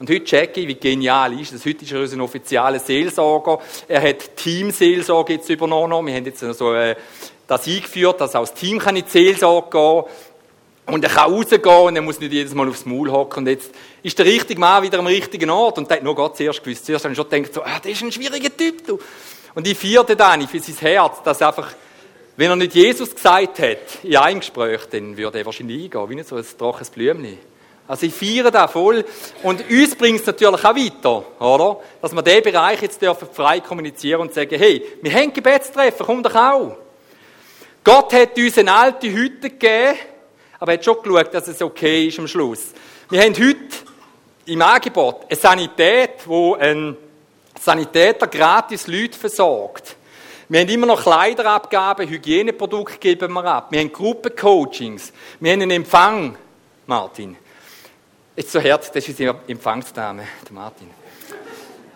[0.00, 1.64] Und heute checke ich, wie genial ist das.
[1.64, 3.60] Heute ist er unser offizieller Seelsorger.
[3.86, 6.06] Er hat Teamseelsorge jetzt übernommen.
[6.06, 6.96] Wir haben jetzt so äh,
[7.46, 10.04] das eingeführt, dass auch das Team kann in die Seelsorge gehen
[10.86, 13.40] und er kann rausgehen und er muss nicht jedes Mal aufs Maul hocken.
[13.40, 13.70] Und jetzt
[14.02, 15.78] ist der richtige Mann wieder am richtigen Ort.
[15.78, 16.86] Und da hat nur Gott zuerst gewusst.
[16.86, 18.84] Zuerst habe ich schon gedacht, so, ah, das ist ein schwieriger Typ.
[18.86, 18.98] Du.
[19.54, 21.72] Und ich vierte dann für sein Herz, dass einfach,
[22.36, 26.14] wenn er nicht Jesus gesagt hat, in einem Gespräch, dann würde er wahrscheinlich eingehen, wie
[26.16, 27.38] nicht so ein trockenes Blümchen.
[27.86, 29.04] Also ich feiere das voll.
[29.44, 31.80] Und uns bringt es natürlich auch weiter, oder?
[32.00, 36.22] Dass wir diesen Bereich jetzt dürfen frei kommunizieren und sagen, hey, wir haben Gebetstreffen, komm
[36.22, 36.76] doch auch.
[37.84, 39.98] Gott hat uns eine alte Hütte gegeben,
[40.62, 42.66] aber er hat schon geschaut, dass es okay ist am Schluss.
[43.10, 43.58] Wir haben heute
[44.46, 46.96] im Angebot eine Sanität, wo ein
[47.60, 49.96] Sanitäter gratis Leute versorgt.
[50.48, 53.72] Wir haben immer noch Kleiderabgaben, Hygieneprodukte geben wir ab.
[53.72, 55.12] Wir haben Gruppencoachings.
[55.40, 56.38] Wir haben einen Empfang,
[56.86, 57.36] Martin.
[58.36, 60.88] Jetzt so Herz, das ist die Empfangsdame, der Martin.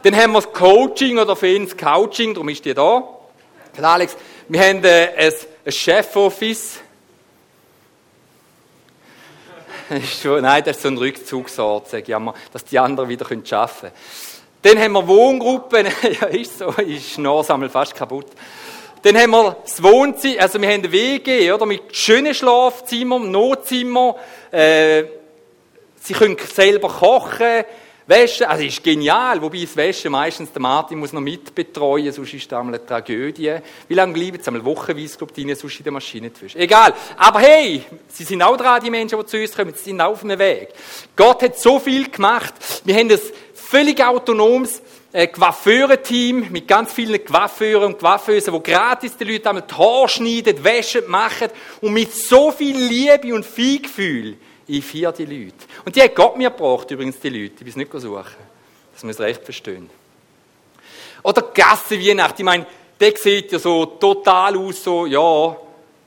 [0.03, 3.01] Dann haben wir das Coaching oder für ihn das Couching, darum ist die da.
[3.81, 4.17] Alex,
[4.49, 5.31] wir haben äh,
[5.65, 6.81] ein Chefoffice.
[10.25, 13.93] Nein, das ist so ein Rückzugsort, sage ich immer, dass die anderen wieder arbeiten können.
[14.63, 15.87] Dann haben wir Wohngruppen,
[16.21, 18.27] ja, ist so, ist Norsammel fast kaputt.
[19.03, 24.17] Dann haben wir das Wohnzimmer, also wir haben eine WG, oder, mit schönen Schlafzimmern, Notzimmer,
[24.51, 25.05] äh,
[26.01, 27.65] sie können selber kochen,
[28.09, 32.53] Wäsche, also ist genial, wobei das Wäsche meistens der Martin muss noch mitbetreuen, sonst ist
[32.53, 33.57] das eine Tragödie.
[33.89, 34.47] Wie lange bleiben sie?
[34.47, 36.61] Einmal wochenweise, glaube ich, sonst in der Maschine zwischen.
[36.61, 36.95] Egal.
[37.17, 40.21] Aber hey, sie sind auch dran, die Menschen, die zu uns kommen, sie sind auf
[40.21, 40.69] dem Weg.
[41.17, 42.55] Gott hat so viel gemacht.
[42.85, 43.19] Wir haben ein
[43.55, 44.81] völlig autonomes
[45.13, 50.09] äh, Coiffeurenteam mit ganz vielen Coiffeuren und Coiffeusen, die gratis den Leuten einmal die Haare
[50.09, 51.49] schneiden, waschen, machen
[51.81, 54.37] und mit so viel Liebe und Feingefühl
[54.69, 55.55] in vier die Leute.
[55.85, 57.55] Und die hat Gott mir gebracht, übrigens, die Leute.
[57.55, 58.25] Ich will es nicht suchen.
[58.93, 59.89] Das muss recht verstehen.
[61.23, 62.39] Oder Gasse Weihnacht.
[62.39, 62.67] Ich meine,
[62.99, 65.57] der sieht ja so total aus, so, ja,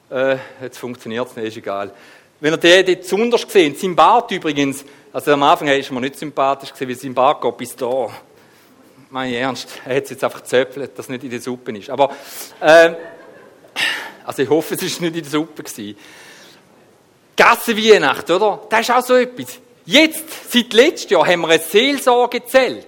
[0.09, 1.93] äh, jetzt funktioniert es nicht, ist egal.
[2.39, 6.17] Wenn ihr den dort besonders gesehen, sein Bart übrigens, also am Anfang ist mir nicht
[6.17, 8.09] sympathisch gesehen, weil sein Bart geht bis da.
[9.09, 11.89] Mein Ernst, er hat es jetzt einfach gezöpfelt, dass es nicht in der Suppe ist.
[11.89, 12.11] Aber,
[12.61, 12.93] äh,
[14.23, 15.97] also ich hoffe, es war nicht in der Suppe gewesen.
[17.39, 18.59] Gassenweihnacht, oder?
[18.69, 19.59] Das ist auch so etwas.
[19.85, 22.85] Jetzt, seit letztem Jahr, haben wir ein Seelsorgezelt.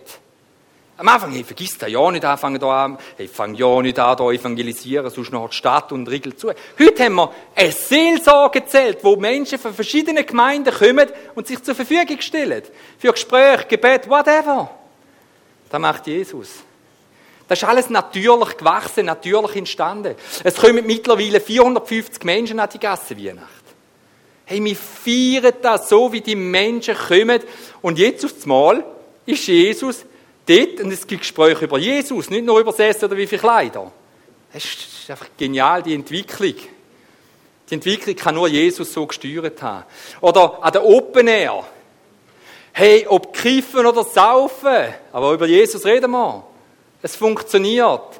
[0.97, 4.17] Am Anfang, hey, vergiss das ja nicht anfangen da an, hey, fang ja nicht an,
[4.17, 6.49] da evangelisieren, sonst noch die Stadt und Riegel zu.
[6.77, 12.19] Heute haben wir ein Seelsorgezelt, wo Menschen von verschiedenen Gemeinden kommen und sich zur Verfügung
[12.19, 12.63] stellen.
[12.99, 14.69] Für Gespräche, Gebet, whatever.
[15.69, 16.49] Das macht Jesus.
[17.47, 20.15] Das ist alles natürlich gewachsen, natürlich entstanden.
[20.43, 23.60] Es kommen mittlerweile 450 Menschen an die Gassenweihnacht.
[24.51, 27.39] Hey, wir feiern das so, wie die Menschen kommen.
[27.81, 28.83] Und jetzt aufs Mal
[29.25, 30.03] ist Jesus
[30.45, 33.89] dort und es gibt Gespräche über Jesus, nicht nur über das oder wie viele Kleider.
[34.51, 36.55] Das ist einfach genial, die Entwicklung.
[37.69, 39.85] Die Entwicklung kann nur Jesus so gesteuert haben.
[40.19, 41.63] Oder an der Open Air.
[42.73, 46.43] Hey, ob kiffen oder saufen, aber über Jesus reden wir.
[47.01, 48.19] Es funktioniert.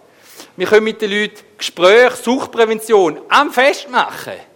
[0.56, 4.51] Wir können mit den Leuten Gespräche, Suchtprävention am Fest machen.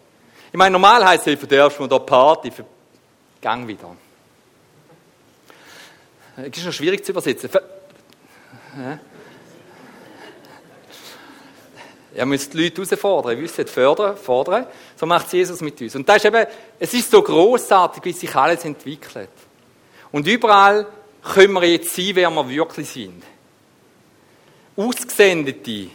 [0.55, 2.63] Ich meine, normal heißt es, verderbst du da Party, für
[3.41, 3.93] Gang wieder.
[6.37, 7.49] Das ist noch schwierig zu übersetzen.
[12.13, 14.65] Er müsst die Leute herausfordern, wisst, fördern, fordern.
[14.95, 15.93] So macht Jesus mit uns.
[15.93, 16.45] Und das ist eben,
[16.79, 19.27] es ist so großartig, wie sich alles entwickelt.
[20.13, 20.87] Und überall
[21.21, 23.21] können wir jetzt sein, wer wir wirklich sind.
[24.77, 25.89] Ausgesendete,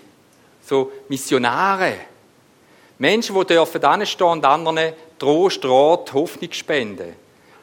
[0.61, 1.95] so Missionare,
[3.01, 7.15] Menschen, die dürfen anstehen und anderen Trost, Rat, Hoffnung spenden.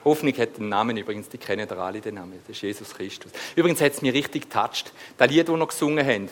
[0.04, 3.32] Hoffnung hat den Namen übrigens, die kennen ihr alle den Namen, das ist Jesus Christus.
[3.56, 6.30] Übrigens hat es mich richtig getatscht, das Lied, das wir gesungen haben.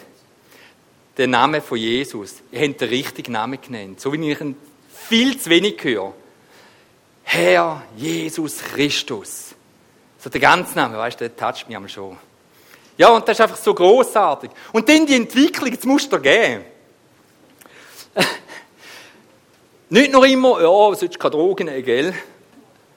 [1.17, 4.55] Der Name von Jesus, ihr habt den richtigen Namen genannt, so wie ich ihn
[4.89, 6.13] viel zu wenig höre.
[7.23, 9.53] Herr Jesus Christus.
[10.17, 12.17] So der ganze Name, weißt du, der toucht mich schon.
[12.97, 14.49] Ja, und das ist einfach so großartig.
[14.71, 16.65] Und dann die Entwicklung, jetzt musst du geben.
[19.89, 22.13] Nicht nur immer, ja, sollst keine Drogen nehmen, gell?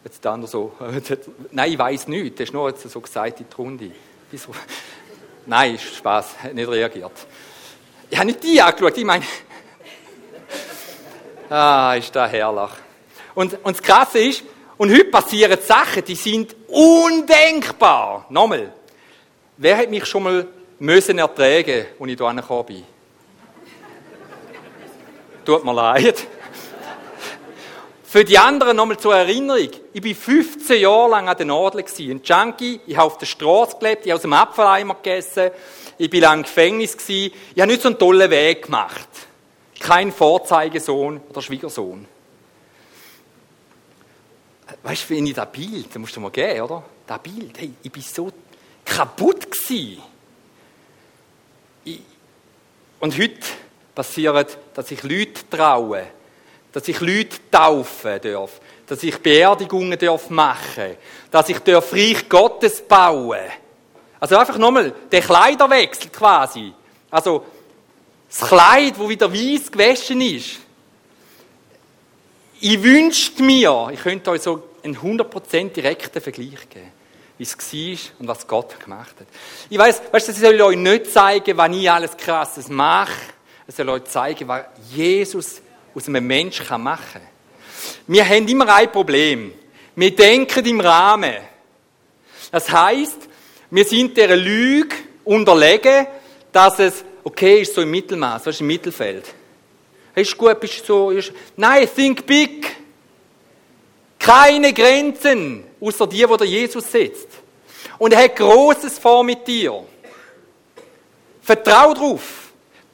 [0.05, 0.73] Jetzt der andere so,
[1.51, 3.91] nein, ich weiß nicht, das ist nur jetzt so gesagt in die Runde.
[4.31, 4.53] Wieso?
[5.45, 7.13] Nein, ist Spaß, hat nicht reagiert.
[8.09, 9.25] Ich habe nicht die angeschaut, ich meine,
[11.51, 12.71] ah, ist da herrlich.
[13.35, 14.45] Und, und das Krasse ist,
[14.79, 18.27] und heute passieren Sachen, die sind undenkbar.
[18.31, 18.73] Nochmal,
[19.57, 20.47] wer hat mich schon mal
[20.79, 22.85] müssen ertragen, als ich hier angekommen bin?
[25.45, 26.27] Tut mir leid.
[28.09, 29.69] Für die anderen nochmal zur Erinnerung.
[29.93, 31.85] Ich war 15 Jahre lang an der Nadel.
[31.85, 32.81] Ein Junkie.
[32.87, 34.07] Ich habe auf der Straße gelebt.
[34.07, 35.51] Ich habe aus dem Apfeleimer gegessen.
[35.99, 36.97] Ich war lange im Gefängnis.
[37.07, 39.09] Ich habe nicht so einen tollen Weg gemacht.
[39.79, 42.07] Kein Vorzeigesohn oder Schwiegersohn.
[44.83, 46.83] Weißt du, wenn ich das Bild, das musst du mal geben, oder?
[47.07, 48.33] Das Bild, hey, ich war so
[48.87, 49.51] kaputt.
[49.51, 50.03] Gewesen.
[53.01, 53.39] Und heute
[53.95, 56.07] passiert, dass ich Leute traue,
[56.73, 60.97] dass ich Leute taufen darf, dass ich Beerdigungen darf machen,
[61.31, 63.39] dass ich darf Reich Gottes bauen.
[64.21, 66.73] Also einfach nochmal, der Kleiderwechsel quasi.
[67.11, 67.45] Also,
[68.29, 70.59] das Kleid, wo wieder weiß gewaschen ist.
[72.61, 76.93] Ich wünschte mir, ich könnte euch so einen 100% direkten Vergleich geben,
[77.39, 79.27] wie es war und was Gott gemacht hat.
[79.71, 83.13] Ich weiß, weißt du, ich soll euch nicht zeigen, was ich alles Krasses mache.
[83.67, 85.63] Es soll euch zeigen, was Jesus
[85.95, 87.23] aus einem Menschen machen kann.
[88.07, 89.53] Wir haben immer ein Problem.
[89.95, 91.35] Wir denken im Rahmen.
[92.51, 93.29] Das heißt,
[93.71, 96.07] wir sind der Lüge unterlegen,
[96.53, 99.25] dass es okay ist, so im Mittelmaß, was ist im Mittelfeld.
[100.15, 101.11] Ist gut, bist so.
[101.11, 102.77] Ist, nein, think big.
[104.19, 107.29] Keine Grenzen, außer die, wo der Jesus sitzt.
[107.99, 109.85] Und er hat Großes vor mit dir.
[111.43, 112.53] Vertrau drauf.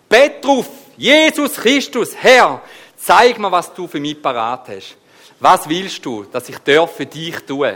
[0.08, 0.68] Bett drauf.
[0.96, 2.62] Jesus Christus, Herr,
[3.04, 4.96] zeig mir, was du für mich parat hast.
[5.40, 7.74] Was willst du, dass ich für dich tun?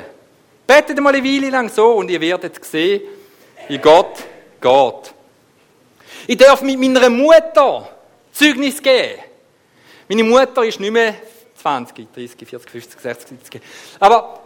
[0.67, 3.03] Betet mal eine Weile lang so und ihr werdet sehen,
[3.69, 4.19] wie Gott
[4.61, 5.15] geht.
[6.27, 7.89] Ich darf mit meiner Mutter
[8.33, 9.21] Zeugnis geben.
[10.09, 11.15] Meine Mutter ist nicht mehr
[11.61, 13.63] 20, 30, 40, 50, 60, 70.
[13.99, 14.41] Aber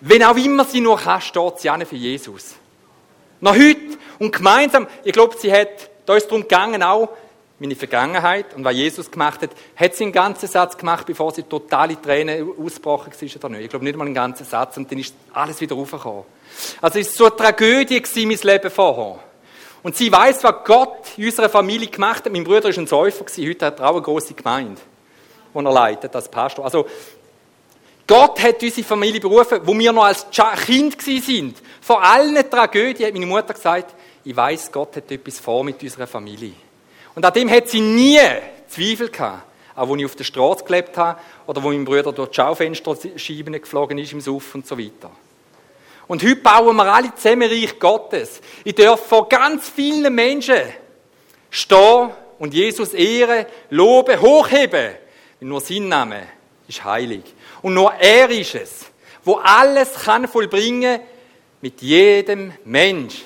[0.00, 2.54] wenn auch immer sie nur kann, steht sie für Jesus.
[3.40, 7.08] Noch heute und gemeinsam, ich glaube, sie hat, da ist darum gegangen, auch
[7.58, 11.42] meine Vergangenheit und was Jesus gemacht hat, hat sie einen ganzen Satz gemacht, bevor sie
[11.42, 13.64] totale Tränen ausgebrochen war oder nicht.
[13.64, 16.24] Ich glaube nicht mal einen ganzen Satz und dann ist alles wieder raufgekommen.
[16.82, 19.18] Also es war so eine Tragödie gewesen, mein Leben vorher.
[19.82, 22.32] Und sie weiß, was Gott in unserer Familie gemacht hat.
[22.32, 24.80] Mein Bruder war ein Säufer, heute hat er auch eine grosse Gemeinde,
[25.54, 26.64] die er leitet als Pastor.
[26.64, 26.86] Also
[28.06, 30.26] Gott hat unsere Familie berufen, wo wir noch als
[30.66, 31.56] Kind sind.
[31.80, 33.94] Vor allen Tragödien hat meine Mutter gesagt,
[34.24, 36.52] ich weiß, Gott hat etwas vor mit unserer Familie.
[37.16, 38.20] Und an dem hat sie nie
[38.68, 39.42] Zweifel gehabt.
[39.74, 43.52] Auch als ich auf der Straße gelebt habe oder wo mein Bruder durch die Schaufensterscheiben
[43.54, 45.10] geflogen ist im Suff und so weiter.
[46.06, 48.40] Und heute bauen wir alle zusammen Reich Gottes.
[48.64, 50.60] Ich darf vor ganz vielen Menschen
[51.50, 54.94] stehen und Jesus ehren, loben, hochheben.
[55.40, 56.22] nur sein Name
[56.68, 57.22] ist heilig.
[57.62, 58.86] Und nur er ist es,
[59.24, 61.00] wo alles kann vollbringen
[61.62, 63.22] mit jedem Mensch.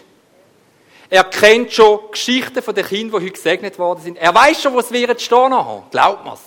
[1.13, 4.17] Er kennt schon Geschichten von den Kindern, die heute gesegnet worden sind.
[4.17, 5.83] Er weiß schon, wo es wird stehen nachher.
[5.91, 6.41] Glaubt mir's.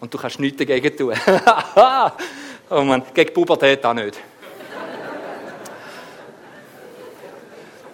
[0.00, 1.14] Und du kannst nichts dagegen tun.
[2.70, 4.18] oh Mann, gegen Pubertät auch nicht.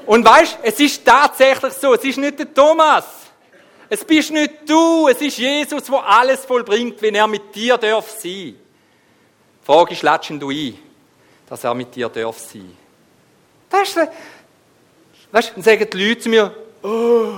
[0.07, 1.95] Und weißt, es ist tatsächlich so.
[1.95, 3.05] Es ist nicht der Thomas.
[3.91, 5.07] Es bist nicht du.
[5.07, 8.57] Es ist Jesus, der alles vollbringt, wenn er mit dir darf sein.
[8.57, 8.57] Die
[9.63, 10.79] Frage ist, lädst du ein,
[11.47, 12.77] dass er mit dir darf sein?
[13.69, 14.09] Das ist,
[15.33, 17.29] Weißt dann sagen die Leute zu mir, oh,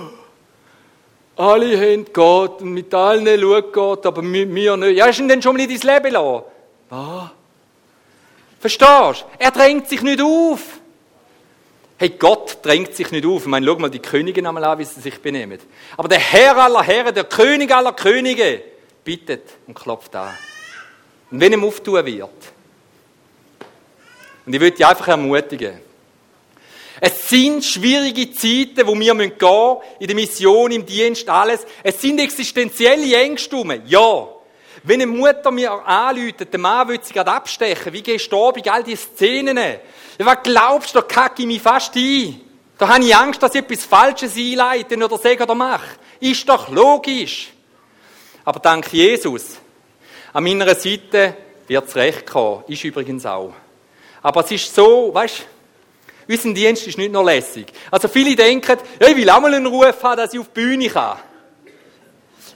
[1.37, 4.97] alle haben Gott und mit allen schaut Gott, aber mit mir nicht.
[4.97, 6.43] Ja, hast du denn schon mal in dein Leben lassen?
[6.91, 7.31] Was?
[8.61, 9.25] Verstehst du?
[9.39, 10.61] Er drängt sich nicht auf.
[11.99, 13.43] Hey, Gott drängt sich nicht auf.
[13.43, 15.59] Ich meine, schau mal die Könige einmal an, wie sie sich benehmen.
[15.97, 18.63] Aber der Herr aller Herren, der König aller Könige,
[19.05, 20.31] bittet und klopft an.
[21.31, 22.31] Und wenn ihm auftun wird.
[24.45, 25.79] Und ich würde dich einfach ermutigen,
[27.05, 31.67] es sind schwierige Zeiten, wo wir gehen müssen, in der Mission, im Dienst, alles.
[31.83, 34.29] Es sind existenzielle Ängste Ja.
[34.85, 38.71] Wenn eine Mutter mir anläutet, der Mann will sie gerade abstechen, wie gehst du bei
[38.71, 39.57] all diese Szenen?
[39.57, 42.41] Ja, was glaubst du, da kacke ich mich fast ein.
[42.79, 45.97] Da habe ich Angst, dass ich etwas Falsches einleite oder sage oder mache.
[46.21, 47.49] Ist doch logisch.
[48.45, 49.59] Aber dank Jesus,
[50.33, 51.37] an meiner Seite
[51.67, 52.63] wird es recht kommen.
[52.69, 53.55] Ist übrigens auch.
[54.23, 55.43] Aber es ist so, weißt du,
[56.33, 57.67] unser Dienst ist nicht nur lässig.
[57.91, 60.61] Also viele denken, ja, ich will auch mal einen Ruf haben, dass ich auf die
[60.61, 61.19] Bühne kann.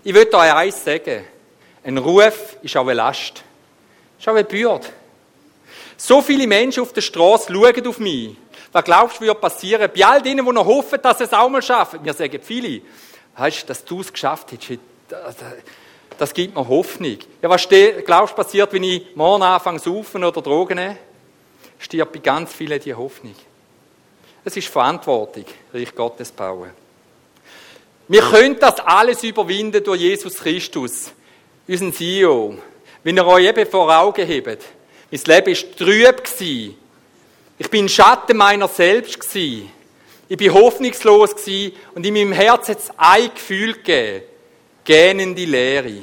[0.03, 1.25] Ich will euch eins sagen.
[1.85, 3.43] Ein Ruf ist auch eine Last.
[4.19, 4.87] Ist auch eine Bürde.
[5.97, 8.37] So viele Menschen auf der Straße schauen auf mich.
[8.73, 9.91] Was glaubst du, wird passieren?
[9.95, 12.03] Bei all denen, die noch hoffen, dass sie es auch mal schaffen.
[12.03, 12.83] Mir sagen viele,
[13.37, 14.79] weißt dass du es geschafft hast,
[16.19, 17.19] das gibt mir Hoffnung.
[17.43, 20.99] Ja, was glaubst du passiert, wenn ich morgen anfange zu saufen oder Drogen nehme?
[21.79, 23.35] Stirbt bei ganz vielen die Hoffnung.
[24.47, 25.45] Es ist Verantwortung,
[25.75, 26.71] Reich Gottes bauen.
[28.07, 31.11] Wir können das alles überwinden durch Jesus Christus,
[31.67, 32.57] unseren CEO.
[33.03, 34.63] Wenn ihr euch eben vor Augen hebt,
[35.11, 36.23] mein Leben war trüb.
[37.59, 39.19] Ich bin Schatten meiner selbst.
[39.35, 39.67] Ich
[40.29, 41.35] bin hoffnungslos
[41.97, 44.27] und in meinem Herzen hat es ein Gefühl gegeben.
[44.85, 46.03] Gähnende Leere.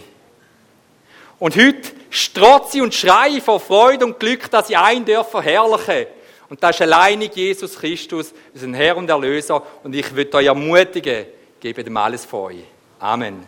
[1.40, 6.23] Und heute strotze und schreie vor Freude und Glück, dass ich einen verherrlichen darf
[6.54, 9.64] und das ist alleinig Jesus Christus, unser Herr und Erlöser.
[9.84, 11.26] Und ich würde euch ermutigen,
[11.60, 12.64] gebt ihm alles vor euch.
[13.00, 13.44] Amen.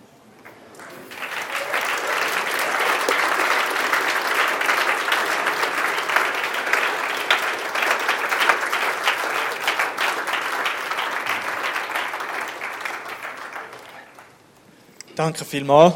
[15.15, 15.93] Danke vielmals,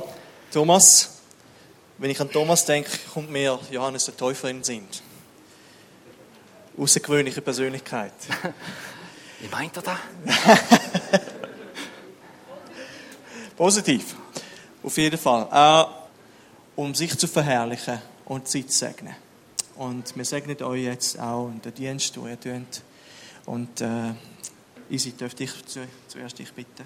[0.54, 1.22] Thomas.
[1.98, 4.88] Wenn ich an Thomas denke, kommt mir Johannes der Täufer in den Sinn
[6.80, 8.14] außergewöhnliche Persönlichkeit.
[9.40, 10.00] Wie meint er da?
[13.58, 14.16] Positiv.
[14.84, 15.48] Auf jeden Fall.
[15.52, 19.16] Äh, um sich zu verherrlichen und sie zu segnen.
[19.76, 22.82] Und wir segnen euch jetzt auch in den Dienst, den ihr tut.
[23.46, 24.14] Und äh,
[24.90, 26.86] Isi, dürfte ich zu, zuerst dich bitten.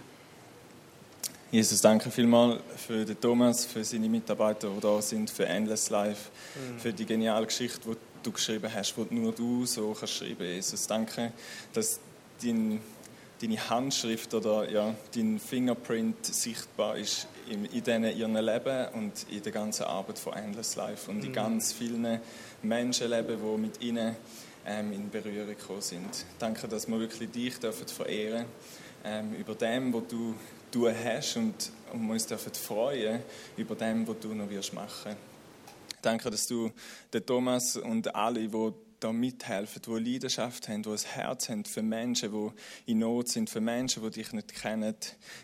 [1.51, 6.31] Jesus, danke vielmals für den Thomas, für seine Mitarbeiter, die da sind, für Endless Life,
[6.79, 10.45] für die geniale Geschichte, die du geschrieben hast, die nur du so kannst schreiben.
[10.45, 11.31] Jesus, danke,
[11.73, 11.99] dass
[12.41, 12.81] dein,
[13.41, 19.43] deine Handschrift oder ja, dein Fingerprint sichtbar ist in, in denen ihrem Leben und in
[19.43, 22.19] der ganzen Arbeit von Endless Life und in ganz vielen
[22.61, 24.15] Menschenleben, die mit ihnen
[24.65, 26.25] ähm, in Berührung gekommen sind.
[26.39, 28.45] Danke, dass wir wirklich dich dürfen verehren
[29.03, 30.35] ähm, über dem, was du
[30.73, 33.21] du hast und, und wir uns dürfen freuen
[33.57, 35.15] über dem, was du noch wirst machen.
[36.03, 36.69] Danke, dass du
[37.13, 41.81] den Thomas und alle, die da mithelfen, die Leidenschaft haben, die ein Herz haben für
[41.81, 44.95] Menschen, die in Not sind, für Menschen, die dich nicht kennen,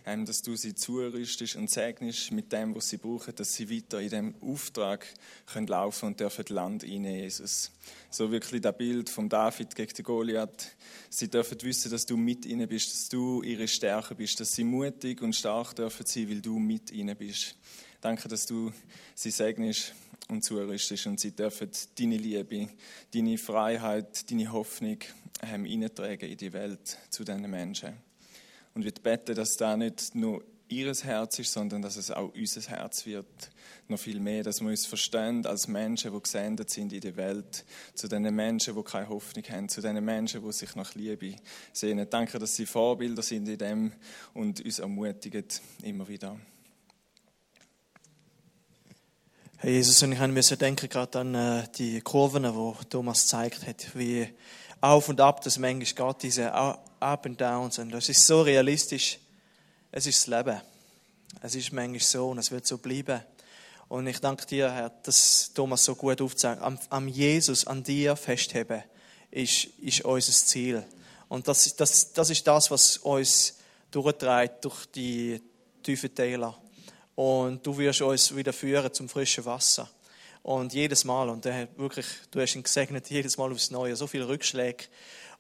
[0.05, 4.01] ähm, dass du sie zurüstest und segnest mit dem, was sie brauchen, dass sie weiter
[4.01, 5.05] in diesem Auftrag
[5.45, 7.72] können laufen und dürfen Land einnehmen, Jesus.
[8.10, 10.76] So wirklich das Bild von David gegen die Goliath.
[11.10, 14.66] Sie dürfen wissen, dass du mit ihnen bist, dass du ihre Stärke bist, dass sie
[14.66, 17.55] mutig und stark dürfen sein, weil du mit ihnen bist.
[18.01, 18.74] Danke, dass du
[19.16, 19.93] sie segnest
[20.30, 22.70] und zurüstest und sie dürfen deine Liebe,
[23.14, 25.00] deine Freiheit, deine Hoffnung
[25.42, 27.94] ähm, in die Welt zu diesen Menschen.
[28.74, 32.62] Und wir beten, dass da nicht nur ihres Herz ist, sondern dass es auch unser
[32.70, 33.50] Herz wird.
[33.88, 37.66] Noch viel mehr, dass wir uns verstehen als Menschen, die gesendet sind in die Welt,
[37.96, 41.36] zu den Menschen, die keine Hoffnung haben, zu den Menschen, die sich nach Liebe
[41.74, 42.08] sehnen.
[42.10, 43.92] Danke, dass sie Vorbilder sind in dem
[44.36, 45.46] und uns ermutigen
[45.82, 46.40] immer wieder.
[49.62, 53.93] Herr Jesus, und ich musste denken gerade an äh, die Kurven, die Thomas gezeigt hat,
[53.93, 54.30] wie
[54.80, 57.78] auf und ab das manchmal geht, diese Up and Downs.
[57.78, 59.20] Und das ist so realistisch.
[59.91, 60.62] Es ist das Leben.
[61.41, 63.20] Es ist manchmal so und es wird so bleiben.
[63.89, 66.62] Und ich danke dir, Herr, dass Thomas so gut aufzeigt.
[66.62, 68.84] Am, am Jesus, an dir festheben,
[69.30, 70.86] ist, ist unser Ziel.
[71.28, 73.57] Und das, das, das ist das, was uns
[73.91, 75.41] durchtreibt durch die
[75.84, 76.57] tiefen Täler
[77.20, 79.89] und du wirst uns wieder führen zum frischen Wasser.
[80.41, 83.93] Und jedes Mal, und er hat wirklich, du hast ihn gesegnet, jedes Mal aufs Neue,
[83.97, 84.86] so viele Rückschläge,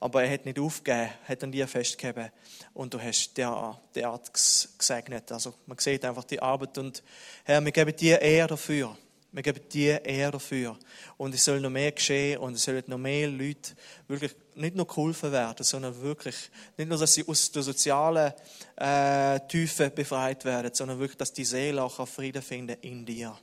[0.01, 2.31] aber er hat nicht aufgegeben, hat an dir festgegeben
[2.73, 5.31] und du hast der, derart gesegnet.
[5.31, 7.01] Also man sieht einfach die Arbeit und
[7.45, 8.97] Herr, wir geben dir Ehre dafür.
[9.31, 10.77] Wir geben dir Ehre dafür.
[11.17, 13.73] Und es soll noch mehr geschehen und es sollen noch mehr Leute
[14.07, 16.35] wirklich nicht nur geholfen werden, sondern wirklich,
[16.77, 18.33] nicht nur, dass sie aus der sozialen
[18.75, 23.37] äh, Tiefe befreit werden, sondern wirklich, dass die Seele auch Frieden finden in dir.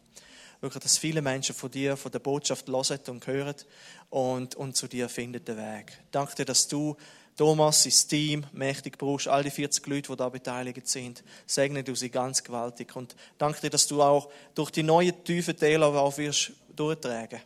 [0.60, 3.54] Wirklich, dass viele Menschen von dir, von der Botschaft hören und hören
[4.10, 5.98] und, und zu dir finden den Weg.
[6.10, 6.96] Danke dir, dass du
[7.36, 11.22] Thomas, sein Team, mächtig brauchst, all die 40 Leute, die da beteiligt sind.
[11.46, 12.96] Segne du sie ganz gewaltig.
[12.96, 17.40] Und danke dir, dass du auch durch die neuen tiefen Täler auch wirst durchtragen.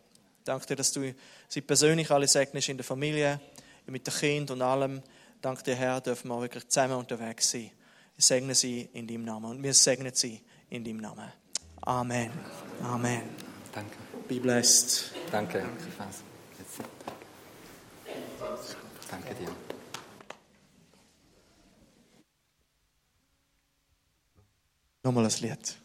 [0.44, 1.12] Danke dir, dass du
[1.48, 3.40] sie persönlich alle segnest in der Familie,
[3.86, 5.02] mit den Kindern und allem.
[5.42, 7.70] Danke dir, Herr, dürfen wir wirklich zusammen unterwegs sein.
[8.14, 11.32] Wir segnen sie in deinem Namen und wir segnen sie in deinem Namen.
[11.82, 12.30] Amen.
[12.82, 13.22] Amen.
[13.72, 13.96] Danke.
[14.28, 15.12] Be blessed.
[15.32, 15.64] Danke.
[19.10, 19.79] Danke dir.
[25.02, 25.76] Nochmal ein Lied.